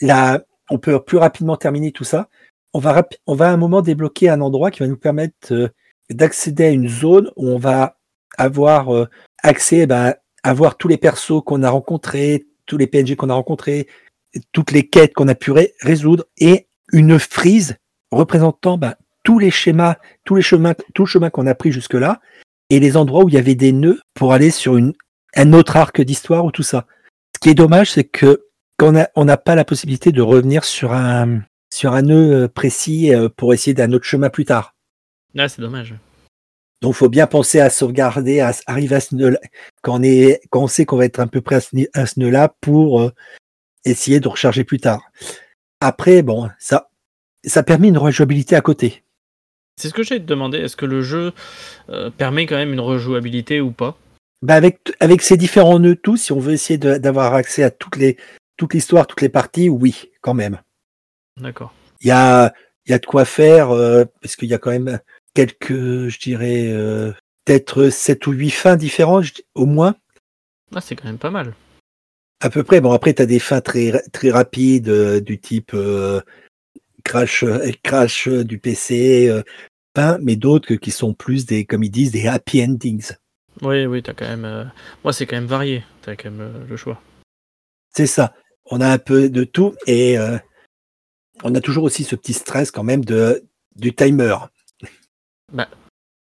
là, 0.00 0.42
on 0.70 0.78
peut 0.78 1.00
plus 1.02 1.18
rapidement 1.18 1.56
terminer 1.56 1.92
tout 1.92 2.04
ça. 2.04 2.28
On 2.72 2.78
va, 2.78 3.06
on 3.26 3.34
va 3.34 3.50
à 3.50 3.52
un 3.52 3.56
moment 3.56 3.82
débloquer 3.82 4.30
un 4.30 4.40
endroit 4.40 4.70
qui 4.70 4.80
va 4.80 4.86
nous 4.86 4.96
permettre 4.96 5.52
euh, 5.52 5.68
d'accéder 6.10 6.64
à 6.64 6.70
une 6.70 6.88
zone 6.88 7.30
où 7.36 7.48
on 7.48 7.58
va 7.58 7.98
avoir 8.38 9.08
accès 9.42 9.86
ben, 9.86 10.14
à 10.42 10.54
voir 10.54 10.76
tous 10.76 10.88
les 10.88 10.96
persos 10.96 11.42
qu'on 11.44 11.62
a 11.62 11.70
rencontrés, 11.70 12.46
tous 12.66 12.78
les 12.78 12.86
PNG 12.86 13.14
qu'on 13.14 13.28
a 13.30 13.34
rencontrés, 13.34 13.88
toutes 14.52 14.70
les 14.70 14.88
quêtes 14.88 15.12
qu'on 15.12 15.28
a 15.28 15.34
pu 15.34 15.50
ré- 15.50 15.74
résoudre 15.80 16.24
et 16.38 16.66
une 16.92 17.18
frise 17.18 17.76
représentant 18.10 18.78
ben, 18.78 18.94
tous 19.24 19.38
les 19.38 19.50
schémas, 19.50 19.96
tous 20.24 20.34
les 20.34 20.42
chemins, 20.42 20.74
tout 20.94 21.02
le 21.02 21.08
chemin 21.08 21.30
qu'on 21.30 21.46
a 21.46 21.54
pris 21.54 21.72
jusque-là 21.72 22.20
et 22.70 22.80
les 22.80 22.96
endroits 22.96 23.24
où 23.24 23.28
il 23.28 23.34
y 23.34 23.38
avait 23.38 23.54
des 23.54 23.72
nœuds 23.72 24.00
pour 24.14 24.32
aller 24.32 24.50
sur 24.50 24.76
une, 24.76 24.92
un 25.34 25.52
autre 25.52 25.76
arc 25.76 26.00
d'histoire 26.00 26.44
ou 26.44 26.50
tout 26.52 26.62
ça. 26.62 26.86
Ce 27.34 27.40
qui 27.40 27.48
est 27.48 27.54
dommage, 27.54 27.90
c'est 27.92 28.04
que 28.04 28.46
qu'on 28.78 28.96
a- 28.98 29.08
on 29.14 29.24
n'a 29.24 29.36
pas 29.36 29.54
la 29.54 29.64
possibilité 29.64 30.12
de 30.12 30.22
revenir 30.22 30.64
sur 30.64 30.92
un 30.92 31.40
sur 31.72 31.94
un 31.94 32.02
nœud 32.02 32.44
euh, 32.44 32.48
précis 32.48 33.14
euh, 33.14 33.28
pour 33.34 33.54
essayer 33.54 33.72
d'un 33.72 33.92
autre 33.92 34.04
chemin 34.04 34.28
plus 34.28 34.44
tard. 34.44 34.74
Là, 35.34 35.48
c'est 35.48 35.62
dommage. 35.62 35.94
Donc, 36.82 36.94
faut 36.94 37.08
bien 37.08 37.26
penser 37.26 37.60
à 37.60 37.70
sauvegarder, 37.70 38.40
à 38.40 38.52
arriver 38.66 38.96
à 38.96 39.00
ce 39.00 39.14
nœud 39.14 39.38
quand 39.82 40.00
on 40.00 40.02
est, 40.02 40.40
quand 40.50 40.64
on 40.64 40.66
sait 40.66 40.84
qu'on 40.84 40.96
va 40.96 41.06
être 41.06 41.20
un 41.20 41.28
peu 41.28 41.40
près 41.40 41.56
à 41.56 41.60
ce, 41.60 41.70
à 41.94 42.04
ce 42.06 42.20
nœud-là 42.20 42.54
pour 42.60 43.00
euh, 43.00 43.12
essayer 43.84 44.20
de 44.20 44.28
recharger 44.28 44.64
plus 44.64 44.80
tard. 44.80 45.10
Après, 45.84 46.22
bon, 46.22 46.48
ça, 46.60 46.90
ça 47.44 47.64
permet 47.64 47.88
une 47.88 47.98
rejouabilité 47.98 48.54
à 48.54 48.60
côté. 48.60 49.02
C'est 49.76 49.88
ce 49.88 49.94
que 49.94 50.04
j'ai 50.04 50.20
demandé. 50.20 50.58
Est-ce 50.58 50.76
que 50.76 50.86
le 50.86 51.02
jeu 51.02 51.32
euh, 51.88 52.08
permet 52.08 52.46
quand 52.46 52.54
même 52.54 52.72
une 52.72 52.78
rejouabilité 52.78 53.60
ou 53.60 53.72
pas? 53.72 53.98
Bah 54.42 54.54
avec, 54.54 55.22
ces 55.22 55.36
différents 55.36 55.80
nœuds 55.80 55.96
tous, 55.96 56.18
si 56.18 56.32
on 56.32 56.38
veut 56.38 56.52
essayer 56.52 56.78
d'avoir 56.78 57.34
accès 57.34 57.64
à 57.64 57.72
toutes 57.72 57.96
les, 57.96 58.16
toute 58.56 58.74
l'histoire, 58.74 59.08
toutes 59.08 59.22
les 59.22 59.28
parties, 59.28 59.68
oui, 59.68 60.12
quand 60.20 60.34
même. 60.34 60.60
D'accord. 61.40 61.74
Il 62.00 62.06
y 62.06 62.12
a, 62.12 62.54
il 62.86 62.92
y 62.92 62.94
a 62.94 63.00
de 63.00 63.06
quoi 63.06 63.24
faire, 63.24 63.72
euh, 63.72 64.04
parce 64.20 64.36
qu'il 64.36 64.48
y 64.48 64.54
a 64.54 64.58
quand 64.58 64.70
même 64.70 65.00
quelques, 65.34 66.08
je 66.08 66.20
dirais, 66.20 66.68
euh, 66.70 67.10
peut-être 67.44 67.88
sept 67.88 68.24
ou 68.28 68.30
huit 68.30 68.50
fins 68.50 68.76
différentes, 68.76 69.42
au 69.56 69.66
moins. 69.66 69.96
Ah, 70.76 70.80
c'est 70.80 70.94
quand 70.94 71.06
même 71.06 71.18
pas 71.18 71.30
mal. 71.32 71.54
À 72.44 72.50
peu 72.50 72.64
près. 72.64 72.80
Bon, 72.80 72.90
après, 72.90 73.14
tu 73.14 73.22
as 73.22 73.26
des 73.26 73.38
fins 73.38 73.60
très, 73.60 74.02
très 74.12 74.32
rapides, 74.32 74.88
euh, 74.88 75.20
du 75.20 75.38
type 75.38 75.74
euh, 75.74 76.20
crash, 77.04 77.44
euh, 77.44 77.70
crash 77.84 78.26
du 78.26 78.58
PC, 78.58 79.28
euh, 79.28 79.42
fin, 79.96 80.18
mais 80.20 80.34
d'autres 80.34 80.74
qui 80.74 80.90
sont 80.90 81.14
plus 81.14 81.46
des, 81.46 81.64
comme 81.64 81.84
ils 81.84 81.90
disent, 81.90 82.10
des 82.10 82.26
happy 82.26 82.64
endings. 82.64 83.12
Oui, 83.60 83.86
oui, 83.86 84.02
t'as 84.02 84.12
quand 84.12 84.26
même. 84.26 84.72
Moi, 85.04 85.12
c'est 85.12 85.24
quand 85.24 85.36
même 85.36 85.46
varié. 85.46 85.84
T'as 86.02 86.16
quand 86.16 86.32
même 86.32 86.66
le 86.68 86.76
choix. 86.76 87.00
C'est 87.94 88.08
ça. 88.08 88.34
On 88.66 88.80
a 88.80 88.88
un 88.88 88.98
peu 88.98 89.28
de 89.30 89.44
tout 89.44 89.76
et 89.86 90.16
on 91.44 91.54
a 91.54 91.60
toujours 91.60 91.84
aussi 91.84 92.02
ce 92.02 92.16
petit 92.16 92.32
stress 92.32 92.70
quand 92.70 92.82
même 92.82 93.04
de, 93.04 93.44
du 93.76 93.94
timer. 93.94 94.36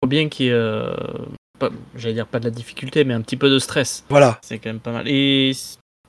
Faut 0.03 0.09
bien 0.09 0.29
qu'il 0.29 0.47
y 0.47 0.49
ait. 0.51 0.95
J'allais 1.95 2.15
dire 2.15 2.27
pas 2.27 2.41
de 2.41 2.45
la 2.45 2.51
difficulté, 2.51 3.05
mais 3.05 3.15
un 3.15 3.23
petit 3.23 3.37
peu 3.37 3.49
de 3.49 3.59
stress. 3.59 4.05
Voilà. 4.11 4.39
C'est 4.43 4.59
quand 4.59 4.71
même 4.71 4.81
pas 4.81 4.93
mal. 4.93 5.09
Et 5.09 5.53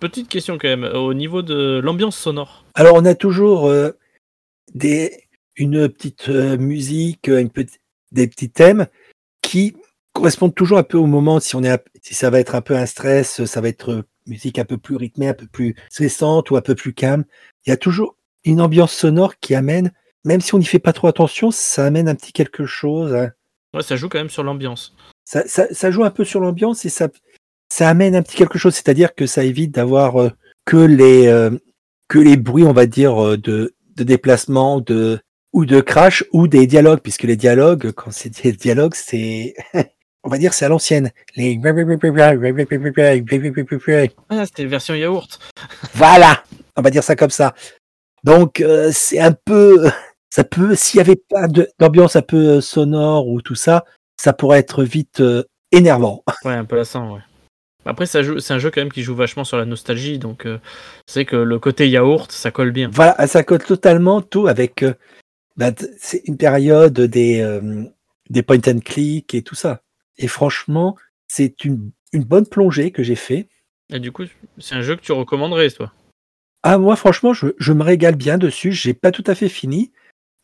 petite 0.01 0.27
question 0.27 0.57
quand 0.57 0.67
même, 0.67 0.83
au 0.83 1.13
niveau 1.13 1.41
de 1.41 1.79
l'ambiance 1.81 2.17
sonore. 2.17 2.65
Alors, 2.73 2.95
on 2.95 3.05
a 3.05 3.15
toujours 3.15 3.67
euh, 3.67 3.91
des, 4.73 5.29
une 5.55 5.87
petite 5.87 6.27
euh, 6.27 6.57
musique, 6.57 7.27
une 7.27 7.49
petite, 7.51 7.79
des 8.11 8.27
petits 8.27 8.49
thèmes 8.49 8.87
qui 9.41 9.77
correspondent 10.11 10.55
toujours 10.55 10.79
un 10.79 10.83
peu 10.83 10.97
au 10.97 11.05
moment. 11.05 11.39
Si 11.39 11.55
on 11.55 11.63
est, 11.63 11.81
si 12.01 12.15
ça 12.15 12.29
va 12.29 12.39
être 12.39 12.55
un 12.55 12.61
peu 12.61 12.75
un 12.75 12.85
stress, 12.85 13.45
ça 13.45 13.61
va 13.61 13.69
être 13.69 13.91
euh, 13.91 14.03
musique 14.25 14.59
un 14.59 14.65
peu 14.65 14.77
plus 14.77 14.97
rythmée, 14.97 15.29
un 15.29 15.33
peu 15.33 15.47
plus 15.47 15.75
stressante 15.89 16.51
ou 16.51 16.57
un 16.57 16.61
peu 16.61 16.75
plus 16.75 16.93
calme. 16.93 17.23
Il 17.65 17.69
y 17.69 17.73
a 17.73 17.77
toujours 17.77 18.17
une 18.43 18.59
ambiance 18.59 18.93
sonore 18.93 19.37
qui 19.39 19.55
amène, 19.55 19.93
même 20.25 20.41
si 20.41 20.53
on 20.55 20.57
n'y 20.57 20.65
fait 20.65 20.79
pas 20.79 20.93
trop 20.93 21.07
attention, 21.07 21.51
ça 21.51 21.85
amène 21.85 22.09
un 22.09 22.15
petit 22.15 22.33
quelque 22.33 22.65
chose. 22.65 23.13
hein. 23.13 23.31
Ouais, 23.73 23.83
ça 23.83 23.95
joue 23.95 24.09
quand 24.09 24.17
même 24.17 24.29
sur 24.29 24.43
l'ambiance. 24.43 24.95
Ça, 25.23 25.47
ça, 25.47 25.71
ça 25.71 25.91
joue 25.91 26.03
un 26.03 26.09
peu 26.09 26.25
sur 26.25 26.39
l'ambiance 26.39 26.83
et 26.85 26.89
ça, 26.89 27.07
ça 27.71 27.87
amène 27.87 28.15
un 28.15 28.21
petit 28.21 28.35
quelque 28.35 28.59
chose. 28.59 28.75
C'est-à-dire 28.75 29.15
que 29.15 29.25
ça 29.25 29.43
évite 29.45 29.73
d'avoir 29.73 30.21
euh, 30.21 30.29
que 30.65 30.77
les 30.77 31.27
euh, 31.27 31.51
que 32.09 32.19
les 32.19 32.35
bruits, 32.35 32.65
on 32.65 32.73
va 32.73 32.85
dire, 32.85 33.25
euh, 33.25 33.37
de, 33.37 33.73
de 33.95 34.03
déplacement, 34.03 34.81
de 34.81 35.21
ou 35.53 35.65
de 35.65 35.79
crash 35.79 36.25
ou 36.33 36.49
des 36.49 36.67
dialogues, 36.67 36.99
puisque 36.99 37.23
les 37.23 37.37
dialogues, 37.37 37.91
quand 37.93 38.11
c'est 38.11 38.43
des 38.43 38.51
dialogues, 38.65 38.93
c'est 38.93 39.53
on 40.23 40.29
va 40.29 40.37
dire 40.37 40.53
c'est 40.53 40.65
à 40.65 40.69
l'ancienne. 40.69 41.11
Les 41.37 41.57
Ah, 44.29 44.45
c'était 44.45 44.65
version 44.65 44.93
yaourt. 44.93 45.39
voilà, 45.93 46.43
on 46.75 46.81
va 46.81 46.89
dire 46.89 47.03
ça 47.03 47.15
comme 47.15 47.29
ça. 47.29 47.55
Donc 48.25 48.59
euh, 48.59 48.91
c'est 48.93 49.19
un 49.19 49.31
peu, 49.31 49.89
ça 50.29 50.43
peut, 50.43 50.75
s'il 50.75 50.97
y 50.97 51.01
avait 51.01 51.15
pas 51.15 51.47
d'ambiance 51.79 52.17
un 52.17 52.21
peu 52.21 52.59
sonore 52.59 53.29
ou 53.29 53.41
tout 53.41 53.55
ça, 53.55 53.85
ça 54.17 54.33
pourrait 54.33 54.59
être 54.59 54.83
vite 54.83 55.23
énervant. 55.71 56.21
Ouais, 56.43 56.53
un 56.53 56.65
peu 56.65 56.75
lassant, 56.75 57.13
ouais. 57.13 57.21
Après, 57.85 58.05
c'est 58.05 58.19
un 58.19 58.59
jeu 58.59 58.69
quand 58.69 58.81
même 58.81 58.91
qui 58.91 59.01
joue 59.01 59.15
vachement 59.15 59.43
sur 59.43 59.57
la 59.57 59.65
nostalgie, 59.65 60.19
donc 60.19 60.45
euh, 60.45 60.59
c'est 61.07 61.25
que 61.25 61.35
le 61.35 61.57
côté 61.57 61.89
yaourt, 61.89 62.31
ça 62.31 62.51
colle 62.51 62.71
bien. 62.71 62.89
Voilà, 62.91 63.25
ça 63.25 63.43
colle 63.43 63.63
totalement 63.63 64.21
tout 64.21 64.47
avec. 64.47 64.83
euh, 64.83 64.93
bah, 65.57 65.71
c'est 65.99 66.21
une 66.25 66.37
période 66.37 66.99
des 66.99 67.41
euh, 67.41 67.83
des 68.29 68.43
point 68.43 68.61
and 68.67 68.79
click 68.85 69.33
et 69.33 69.41
tout 69.41 69.55
ça. 69.55 69.81
Et 70.17 70.27
franchement, 70.27 70.95
c'est 71.27 71.65
une 71.65 71.91
une 72.13 72.23
bonne 72.23 72.45
plongée 72.45 72.91
que 72.91 73.01
j'ai 73.01 73.15
fait. 73.15 73.47
Et 73.91 73.99
du 73.99 74.11
coup, 74.11 74.23
c'est 74.59 74.75
un 74.75 74.81
jeu 74.81 74.95
que 74.95 75.01
tu 75.01 75.11
recommanderais, 75.11 75.69
toi? 75.71 75.91
Ah 76.63 76.77
moi 76.77 76.95
franchement, 76.95 77.33
je, 77.33 77.47
je 77.57 77.73
me 77.73 77.83
régale 77.83 78.15
bien 78.15 78.37
dessus. 78.37 78.71
J'ai 78.71 78.93
pas 78.93 79.11
tout 79.11 79.23
à 79.25 79.33
fait 79.33 79.49
fini, 79.49 79.91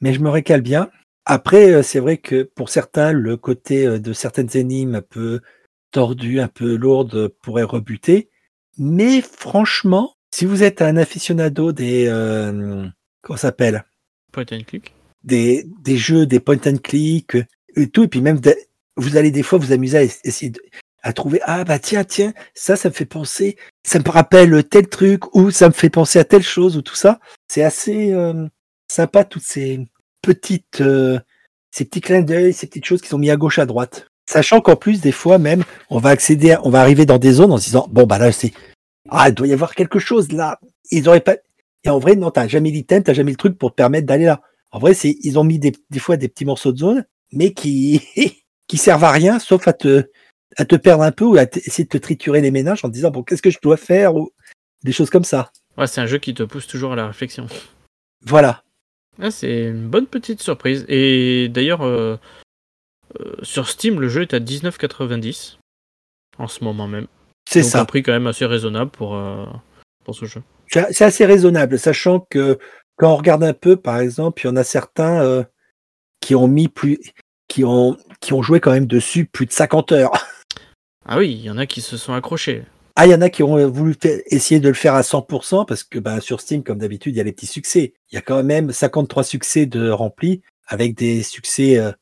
mais 0.02 0.12
je 0.14 0.22
me 0.22 0.30
régale 0.30 0.62
bien. 0.62 0.90
Après, 1.26 1.72
euh, 1.72 1.84
c'est 1.84 2.00
vrai 2.00 2.18
que 2.18 2.42
pour 2.42 2.70
certains, 2.70 3.12
le 3.12 3.38
côté 3.38 4.00
de 4.00 4.14
certaines 4.14 4.58
énigmes 4.58 5.02
un 5.02 5.42
peu 5.92 6.00
tordues, 6.00 6.40
un 6.40 6.48
peu 6.48 6.76
lourdes, 6.76 7.16
euh, 7.16 7.30
pourrait 7.42 7.64
rebuter. 7.64 8.30
Mais 8.78 9.22
franchement, 9.22 10.14
si 10.34 10.46
vous 10.46 10.64
êtes 10.64 10.82
un 10.82 10.98
aficionado 10.98 11.72
des 11.72 12.06
euh, 12.08 12.86
comment 13.22 13.38
ça 13.38 13.48
s'appelle? 13.50 13.86
Point 14.32 14.46
and 14.52 14.62
click. 14.68 14.94
des, 15.24 15.66
des 15.82 15.98
jeux, 15.98 16.26
des 16.26 16.40
point 16.40 16.60
and 16.66 16.78
click 16.84 17.36
euh, 17.36 17.46
et 17.76 17.88
tout, 17.90 18.04
et 18.04 18.08
puis 18.08 18.22
même 18.22 18.40
de- 18.40 18.56
vous 18.98 19.18
allez 19.18 19.32
des 19.32 19.44
fois 19.44 19.58
vous 19.60 19.72
amuser 19.72 19.98
à 19.98 20.04
es- 20.04 20.20
essayer 20.24 20.52
de, 20.52 20.62
à 21.04 21.14
trouver 21.14 21.40
ah 21.44 21.64
bah 21.64 21.80
tiens 21.80 22.04
tiens 22.04 22.34
ça 22.54 22.76
ça 22.76 22.90
me 22.90 22.94
fait 22.94 23.06
penser, 23.06 23.56
ça 23.84 24.00
me 24.00 24.10
rappelle 24.10 24.64
tel 24.68 24.88
truc 24.90 25.34
ou 25.36 25.52
ça 25.52 25.68
me 25.70 25.74
fait 25.74 25.90
penser 25.90 26.20
à 26.20 26.24
telle 26.26 26.44
chose 26.44 26.78
ou 26.78 26.82
tout 26.82 26.96
ça. 26.96 27.20
C'est 27.48 27.64
assez 27.64 28.12
euh, 28.14 28.48
sympa 28.92 29.24
toutes 29.24 29.44
ces 29.44 29.88
petites 30.22 30.82
euh, 30.82 31.20
ces 31.72 31.86
petits 31.86 32.02
clins 32.02 32.22
d'œil, 32.22 32.54
ces 32.54 32.68
petites 32.68 32.86
choses 32.86 33.02
qui 33.02 33.08
sont 33.10 33.18
mis 33.20 33.30
à 33.32 33.38
gauche 33.38 33.60
à 33.60 33.66
droite. 33.66 34.08
Sachant 34.30 34.60
qu'en 34.62 34.76
plus 34.76 35.02
des 35.02 35.12
fois 35.12 35.38
même 35.38 35.64
on 35.90 36.00
va 36.00 36.10
accéder, 36.10 36.52
à- 36.52 36.62
on 36.66 36.70
va 36.70 36.82
arriver 36.82 37.06
dans 37.06 37.18
des 37.18 37.32
zones 37.34 37.52
en 37.52 37.58
se 37.58 37.66
disant 37.66 37.88
bon 37.92 38.06
bah 38.06 38.18
là 38.18 38.32
c'est 38.32 38.52
ah 39.10 39.30
il 39.30 39.34
doit 39.36 39.48
y 39.48 39.54
avoir 39.54 39.74
quelque 39.76 40.00
chose 40.00 40.32
là. 40.32 40.60
Ils 40.92 41.08
auraient 41.08 41.22
pas 41.22 41.36
et 41.84 41.90
en 41.90 42.00
vrai 42.00 42.16
non 42.16 42.30
t'as 42.32 42.48
jamais 42.48 42.70
l'item, 42.72 43.04
t'as 43.04 43.14
jamais 43.14 43.32
le 43.32 43.38
truc 43.38 43.58
pour 43.58 43.72
te 43.72 43.76
permettre 43.76 44.06
d'aller 44.08 44.26
là. 44.26 44.42
En 44.72 44.80
vrai, 44.80 44.94
c'est 44.94 45.16
ils 45.24 45.40
ont 45.40 45.46
mis 45.46 45.60
des, 45.60 45.72
des 45.90 46.00
fois 46.00 46.18
des 46.18 46.28
petits 46.28 46.44
morceaux 46.44 46.74
de 46.74 46.78
zone, 46.78 47.06
mais 47.32 47.54
qui 47.54 48.02
qui 48.68 48.78
servent 48.78 49.06
à 49.06 49.12
rien, 49.12 49.40
sauf 49.40 49.66
à 49.68 49.74
te 49.74 50.10
à 50.58 50.66
te 50.66 50.76
perdre 50.76 51.04
un 51.04 51.12
peu 51.12 51.24
ou 51.24 51.38
à 51.38 51.44
essayer 51.44 51.86
de 51.86 51.90
te 51.90 51.98
triturer 51.98 52.42
les 52.42 52.52
ménages 52.52 52.84
en 52.84 52.90
te 52.90 52.94
disant 52.94 53.12
bon 53.12 53.24
qu'est-ce 53.24 53.42
que 53.42 53.50
je 53.50 53.60
dois 53.62 53.78
faire 53.78 54.16
ou 54.16 54.32
des 54.84 54.92
choses 54.92 55.10
comme 55.10 55.24
ça. 55.24 55.52
Ouais, 55.78 55.88
c'est 55.88 56.02
un 56.02 56.06
jeu 56.08 56.18
qui 56.18 56.34
te 56.34 56.44
pousse 56.44 56.68
toujours 56.68 56.94
à 56.94 56.96
la 56.96 57.08
réflexion. 57.08 57.48
Voilà. 58.26 58.64
Ah, 59.22 59.32
c'est 59.32 59.66
une 59.68 59.88
bonne 59.88 60.06
petite 60.08 60.42
surprise. 60.42 60.86
Et 60.90 61.48
d'ailleurs, 61.50 61.84
euh, 61.84 62.18
euh, 63.20 63.36
sur 63.42 63.68
Steam, 63.68 64.00
le 64.00 64.10
jeu 64.10 64.24
est 64.24 64.34
à 64.34 64.40
19,90 64.40 65.58
en 66.38 66.48
ce 66.48 66.64
moment 66.64 66.88
même. 66.88 67.08
C'est 67.50 67.64
ça. 67.64 67.82
un 67.82 67.86
prix 67.86 68.04
quand 68.04 68.12
même 68.12 68.28
assez 68.28 68.46
raisonnable 68.46 68.92
pour, 68.92 69.16
euh, 69.16 69.46
pour 70.04 70.16
ce 70.16 70.26
jeu. 70.26 70.42
C'est 70.70 71.02
assez 71.02 71.26
raisonnable, 71.26 71.80
sachant 71.80 72.20
que 72.20 72.60
quand 72.98 73.14
on 73.14 73.16
regarde 73.16 73.44
un 73.44 73.54
peu, 73.54 73.78
par 73.78 74.00
exemple, 74.00 74.42
il 74.42 74.48
y 74.48 74.50
en 74.50 74.58
a 74.58 74.66
certains 74.66 75.22
euh, 75.22 75.44
qui 76.20 76.36
ont 76.36 76.48
mis 76.48 76.68
plus, 76.68 77.00
qui 77.48 77.64
ont 77.64 77.98
qui 78.20 78.34
ont 78.34 78.42
joué 78.42 78.60
quand 78.60 78.72
même 78.72 78.88
dessus 78.88 79.26
plus 79.26 79.46
de 79.46 79.52
50 79.52 79.92
heures. 79.94 80.12
Ah 81.10 81.18
oui, 81.20 81.32
il 81.32 81.42
y 81.42 81.50
en 81.50 81.58
a 81.58 81.66
qui 81.66 81.80
se 81.80 81.96
sont 81.96 82.12
accrochés. 82.12 82.66
Ah, 82.98 83.06
il 83.06 83.12
y 83.12 83.16
en 83.16 83.22
a 83.22 83.30
qui 83.30 83.42
ont 83.42 83.66
voulu 83.70 83.96
essayer 84.26 84.60
de 84.60 84.68
le 84.68 84.74
faire 84.74 84.94
à 84.94 85.04
100% 85.04 85.66
parce 85.66 85.86
que 85.86 86.00
ben, 86.00 86.20
sur 86.20 86.42
Steam, 86.42 86.64
comme 86.64 86.80
d'habitude, 86.80 87.16
il 87.16 87.18
y 87.18 87.22
a 87.22 87.24
les 87.24 87.32
petits 87.32 87.48
succès. 87.48 87.94
Il 88.12 88.16
y 88.16 88.18
a 88.18 88.22
quand 88.22 88.44
même 88.44 88.74
53 88.74 89.24
succès 89.24 89.66
de 89.68 89.90
remplis 89.90 90.42
avec 90.68 90.96
des 90.96 91.24
succès 91.24 91.80
euh, 91.80 91.94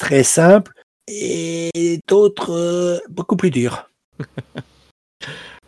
très 0.00 0.24
simples 0.24 0.72
et 1.06 2.00
d'autres 2.08 2.52
euh, 2.52 2.98
beaucoup 3.08 3.36
plus 3.36 3.50
durs. 3.50 3.88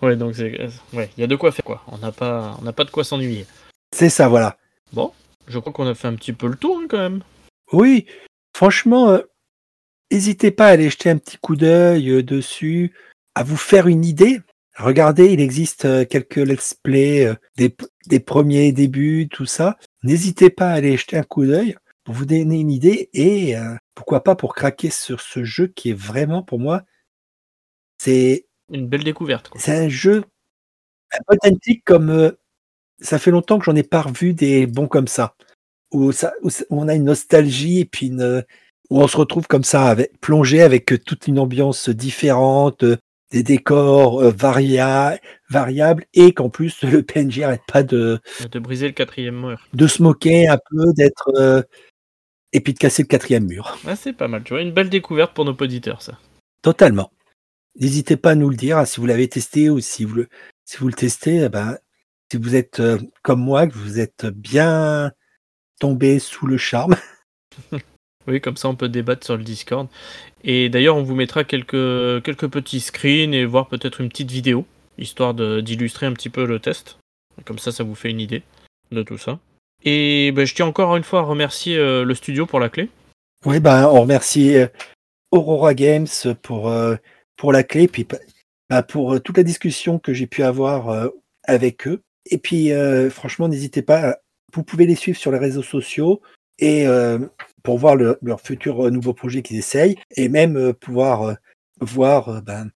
Ouais, 0.03 0.17
donc 0.17 0.35
c'est, 0.35 0.61
euh, 0.61 0.69
ouais, 0.93 1.11
il 1.17 1.21
y 1.21 1.25
a 1.25 1.29
de 1.29 1.37
quoi 1.37 1.53
faire 1.53 1.65
quoi. 1.65 1.85
On 1.87 1.99
n'a 1.99 2.11
pas, 2.11 2.57
on 2.61 2.65
n'a 2.65 2.73
pas 2.73 2.83
de 2.83 2.91
quoi 2.91 3.05
s'ennuyer. 3.05 3.47
C'est 3.95 4.09
ça, 4.09 4.27
voilà. 4.27 4.59
Bon, 4.93 5.13
je 5.47 5.61
crois 5.61 5.73
qu'on 5.73 5.87
a 5.87 5.95
fait 5.95 6.09
un 6.09 6.17
petit 6.17 6.33
peu 6.33 6.49
le 6.49 6.57
tour 6.57 6.81
hein, 6.83 6.87
quand 6.91 6.99
même. 6.99 7.23
Oui, 7.73 8.07
franchement, 8.53 9.11
euh, 9.11 9.21
n'hésitez 10.11 10.51
pas 10.51 10.67
à 10.67 10.71
aller 10.71 10.91
jeter 10.91 11.09
un 11.09 11.19
petit 11.19 11.37
coup 11.37 11.55
d'œil 11.55 12.11
euh, 12.11 12.23
dessus, 12.25 12.93
à 13.37 13.45
vous 13.45 13.57
faire 13.57 13.87
une 13.87 14.05
idée. 14.05 14.41
regardez, 14.77 15.33
il 15.33 15.41
existe 15.41 16.09
quelques 16.09 16.37
let's 16.37 16.75
play 16.75 17.33
des, 17.57 17.73
des 18.09 18.21
premiers 18.21 18.73
débuts, 18.73 19.29
tout 19.31 19.47
ça. 19.47 19.79
N'hésitez 20.03 20.51
pas 20.51 20.71
à 20.71 20.75
aller 20.75 20.97
jeter 20.97 21.17
un 21.17 21.23
coup 21.23 21.47
d'œil 21.47 21.77
pour 22.05 22.15
vous 22.15 22.27
donner 22.27 22.61
une 22.61 22.71
idée 22.71 23.11
et 23.13 23.57
euh, 23.57 23.75
pourquoi 23.95 24.25
pas 24.25 24.35
pour 24.35 24.55
craquer 24.55 24.91
sur 24.91 25.21
ce 25.21 25.45
jeu 25.45 25.69
qui 25.69 25.91
est 25.91 25.99
vraiment 25.99 26.43
pour 26.43 26.59
moi, 26.59 26.83
c'est 27.99 28.47
Une 28.71 28.89
belle 28.89 29.05
découverte. 29.05 29.51
C'est 29.57 29.77
un 29.77 29.89
jeu 29.89 30.25
authentique 31.29 31.85
comme 31.85 32.11
euh, 32.11 32.31
ça 33.01 33.19
fait 33.19 33.31
longtemps 33.31 33.59
que 33.59 33.65
j'en 33.65 33.77
ai 33.77 33.83
pas 33.83 34.03
revu 34.03 34.33
des 34.35 34.67
bons 34.67 34.89
comme 34.89 35.09
ça 35.09 35.35
où, 35.93 36.11
ça, 36.13 36.33
où 36.43 36.49
on 36.71 36.89
a 36.89 36.95
une 36.95 37.05
nostalgie 37.05 37.81
et 37.81 37.85
puis 37.85 38.07
une, 38.07 38.45
où 38.91 39.01
on 39.01 39.09
se 39.09 39.17
retrouve 39.17 39.47
comme 39.47 39.65
ça 39.65 39.87
avec, 39.89 40.19
plongé 40.21 40.63
avec 40.63 40.93
euh, 40.93 40.99
toute 40.99 41.27
une 41.27 41.39
ambiance 41.39 41.89
différente, 41.91 42.85
des 43.31 43.43
décors 43.43 44.23
varia- 44.31 45.19
variables 45.51 46.05
et 46.15 46.33
qu'en 46.35 46.49
plus 46.51 46.83
le 46.83 47.03
PNJ 47.03 47.41
arrête 47.43 47.63
pas 47.71 47.83
de, 47.83 48.21
De 48.51 48.59
briser 48.59 48.87
le 48.87 48.93
quatrième 48.93 49.39
mur. 49.41 49.69
de 49.73 49.87
se 49.87 50.03
moquer 50.03 50.49
un 50.49 50.59
peu, 50.71 50.93
d'être 50.95 51.31
euh, 51.37 51.63
et 52.53 52.61
puis 52.61 52.73
de 52.73 52.79
casser 52.79 53.03
le 53.03 53.09
quatrième 53.09 53.47
mur. 53.47 53.79
Ah, 53.87 53.97
c'est 53.97 54.13
pas 54.13 54.29
mal, 54.29 54.43
tu 54.45 54.55
vois. 54.55 54.63
Une 54.63 54.73
belle 54.73 54.91
découverte 54.91 55.35
pour 55.35 55.45
nos 55.45 55.53
auditeurs, 55.53 56.03
ça. 56.03 56.19
Totalement. 56.63 57.11
N'hésitez 57.81 58.17
pas 58.17 58.33
à 58.33 58.35
nous 58.35 58.51
le 58.51 58.57
dire 58.57 58.79
hein, 58.79 58.85
si 58.85 59.01
vous 59.01 59.07
l'avez 59.07 59.29
testé 59.29 59.71
ou 59.71 59.81
si 59.81 60.05
vous 60.05 60.15
le, 60.15 60.29
si 60.65 60.77
vous 60.77 60.89
le 60.89 60.95
testez. 60.95 61.45
eh 61.45 61.49
ben, 61.49 61.79
si 62.31 62.39
vous 62.39 62.55
êtes 62.55 62.81
euh, 62.81 62.99
comme 63.23 63.41
moi, 63.41 63.67
que 63.67 63.75
vous 63.75 63.99
êtes 63.99 64.27
bien 64.27 65.13
tombé 65.81 66.19
sous 66.19 66.47
le 66.47 66.57
charme. 66.57 66.97
Oui, 68.29 68.41
comme 68.41 68.57
ça 68.57 68.69
on 68.69 68.77
peut 68.77 68.89
débattre 68.89 69.27
sur 69.27 69.37
le 69.37 69.43
Discord. 69.43 69.89
Et 70.45 70.69
d'ailleurs, 70.69 70.97
on 70.97 71.03
vous 71.03 71.15
mettra 71.17 71.45
quelques, 71.45 72.23
quelques 72.23 72.49
petits 72.49 72.81
screens 72.81 73.35
et 73.35 73.45
voir 73.45 73.67
peut-être 73.67 74.01
une 74.01 74.09
petite 74.09 74.31
vidéo, 74.31 74.65
histoire 74.97 75.35
d'illustrer 75.35 76.07
un 76.07 76.13
petit 76.13 76.31
peu 76.31 76.47
le 76.47 76.61
test. 76.61 76.99
Comme 77.45 77.59
ça, 77.59 77.73
ça 77.73 77.83
vous 77.83 77.95
fait 77.95 78.11
une 78.11 78.21
idée 78.21 78.43
de 78.93 79.03
tout 79.03 79.19
ça. 79.19 79.41
Et 79.85 80.33
ben, 80.33 80.45
je 80.47 80.55
tiens 80.55 80.67
encore 80.67 80.97
une 80.97 81.03
fois 81.03 81.21
à 81.21 81.23
remercier 81.23 81.77
euh, 81.77 82.05
le 82.05 82.15
studio 82.15 82.47
pour 82.47 82.61
la 82.61 82.69
clé. 82.69 82.89
Oui, 83.45 83.61
ben, 83.61 83.89
on 83.89 84.03
remercie 84.03 84.57
euh, 84.57 84.67
Aurora 85.31 85.75
Games 85.75 86.07
pour, 86.43 86.69
euh, 86.69 86.97
pour 87.37 87.53
la 87.53 87.63
clé, 87.63 87.89
puis 87.89 88.07
bah, 88.71 88.83
pour 88.83 89.21
toute 89.21 89.37
la 89.37 89.43
discussion 89.43 89.99
que 89.99 90.13
j'ai 90.13 90.27
pu 90.27 90.43
avoir 90.43 91.11
avec 91.45 91.87
eux. 91.89 92.01
Et 92.31 92.39
puis, 92.39 92.71
franchement, 93.11 93.49
n'hésitez 93.49 93.83
pas, 93.83 94.19
vous 94.55 94.63
pouvez 94.63 94.87
les 94.87 94.95
suivre 94.95 95.19
sur 95.19 95.33
les 95.33 95.39
réseaux 95.39 95.63
sociaux 95.63 96.23
et 96.59 96.87
pour 97.65 97.79
voir 97.79 97.97
le- 97.97 98.19
leur 98.23 98.41
futur 98.41 98.87
euh, 98.87 98.91
nouveau 98.91 99.13
projet 99.13 99.43
qu'ils 99.43 99.59
essayent, 99.59 99.97
et 100.17 100.29
même 100.29 100.73
pouvoir 100.75 101.37
voir 101.81 102.43
ben, 102.43 102.71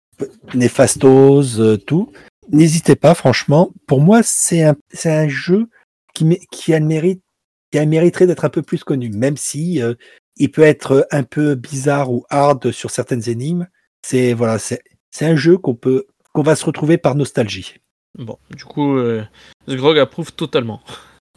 Nefastos, 0.54 1.60
tout. 1.86 2.10
N'hésitez 2.50 2.96
pas, 2.96 3.14
franchement. 3.14 3.70
Pour 3.86 4.00
moi, 4.00 4.22
c'est 4.22 4.62
un, 4.62 4.76
un 5.04 5.28
jeu 5.28 5.68
qui, 6.14 6.38
qui 6.50 6.72
a 6.74 6.78
le 6.80 6.86
mérite, 6.86 7.22
qui 7.70 7.78
a 7.78 7.86
mériterait 7.86 8.26
d'être 8.26 8.44
un 8.44 8.50
peu 8.50 8.62
plus 8.62 8.84
connu, 8.84 9.10
même 9.10 9.36
si 9.36 9.82
euh, 9.82 9.94
il 10.36 10.50
peut 10.50 10.62
être 10.62 11.06
un 11.10 11.22
peu 11.24 11.54
bizarre 11.54 12.10
ou 12.10 12.24
hard 12.30 12.70
sur 12.72 12.90
certaines 12.90 13.28
énigmes. 13.28 13.66
C'est 14.02 14.32
voilà, 14.32 14.58
c'est 14.58 14.80
un 15.20 15.36
jeu 15.36 15.58
qu'on 15.58 15.74
peut 15.74 16.06
qu'on 16.32 16.42
va 16.42 16.56
se 16.56 16.64
retrouver 16.64 16.98
par 16.98 17.14
nostalgie. 17.14 17.76
Bon, 18.18 18.38
du 18.50 18.64
coup, 18.64 18.96
euh, 18.96 19.24
Sgrog 19.68 19.98
approuve 19.98 20.32
totalement 20.32 20.80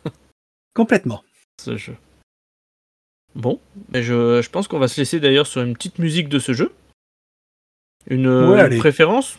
Complètement. 0.76 1.24
ce 1.62 1.76
jeu. 1.78 1.96
Bon, 3.36 3.60
je, 3.94 4.42
je 4.42 4.50
pense 4.50 4.68
qu'on 4.68 4.80
va 4.80 4.88
se 4.88 5.00
laisser 5.00 5.20
d'ailleurs 5.20 5.46
sur 5.48 5.62
une 5.62 5.74
petite 5.76 6.00
musique 6.00 6.30
de 6.30 6.40
ce 6.40 6.54
jeu. 6.54 6.74
Une, 8.10 8.26
euh, 8.28 8.48
Ouais, 8.50 8.56
une 8.60 8.66
allez. 8.66 8.78
préférence? 8.78 9.38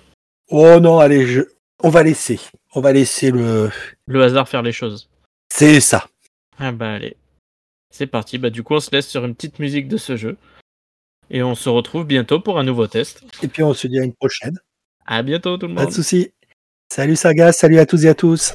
Oh 0.51 0.79
non, 0.81 0.99
allez, 1.01 1.27
je, 1.27 1.43
on 1.83 1.91
va 1.91 2.03
laisser, 2.03 2.39
on 2.75 2.81
va 2.81 2.93
laisser 2.93 3.31
le. 3.31 3.71
Le 4.07 4.23
hasard 4.23 4.49
faire 4.49 4.63
les 4.63 4.73
choses. 4.73 5.09
C'est 5.59 5.81
ça. 5.81 6.07
Ah 6.57 6.71
bah 6.71 6.93
allez. 6.93 7.17
C'est 7.91 8.07
parti, 8.07 8.39
bah 8.39 8.49
du 8.49 8.63
coup 8.63 8.75
on 8.75 8.81
se 8.81 8.93
laisse 8.93 9.09
sur 9.09 9.25
une 9.25 9.35
petite 9.35 9.59
musique 9.59 9.89
de 9.89 9.97
ce 9.97 10.17
jeu. 10.17 10.37
Et 11.31 11.43
on 11.43 11.57
se 11.57 11.69
retrouve 11.69 12.07
bientôt 12.07 12.39
pour 12.39 12.61
un 12.61 12.63
nouveau 12.63 12.87
test. 12.87 13.25
Et 13.43 13.49
puis 13.49 13.65
on 13.65 13.75
se 13.75 13.89
dit 13.89 13.99
à 13.99 14.05
une 14.05 14.15
prochaine. 14.15 14.57
À 15.05 15.21
bientôt 15.25 15.59
tout 15.59 15.67
le 15.67 15.75
Pas 15.75 15.81
de 15.81 15.87
monde. 15.87 15.95
souci. 15.95 16.31
Salut 16.93 17.17
Saga, 17.17 17.51
salut 17.51 17.81
à 17.81 17.87
tous 17.87 18.05
et 18.05 18.09
à 18.09 18.15
tous. 18.15 18.55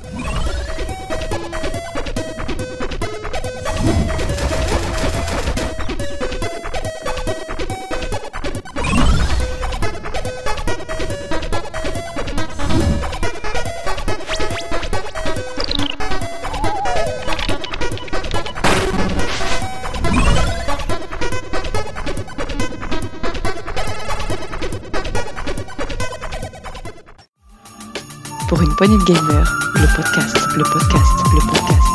Poignée 28.84 28.98
de 28.98 29.04
gamer, 29.06 29.56
le 29.76 29.96
podcast, 29.96 30.36
le 30.58 30.64
podcast, 30.64 31.24
le 31.32 31.40
podcast, 31.40 31.40
le 31.40 31.40
podcast. 31.40 31.93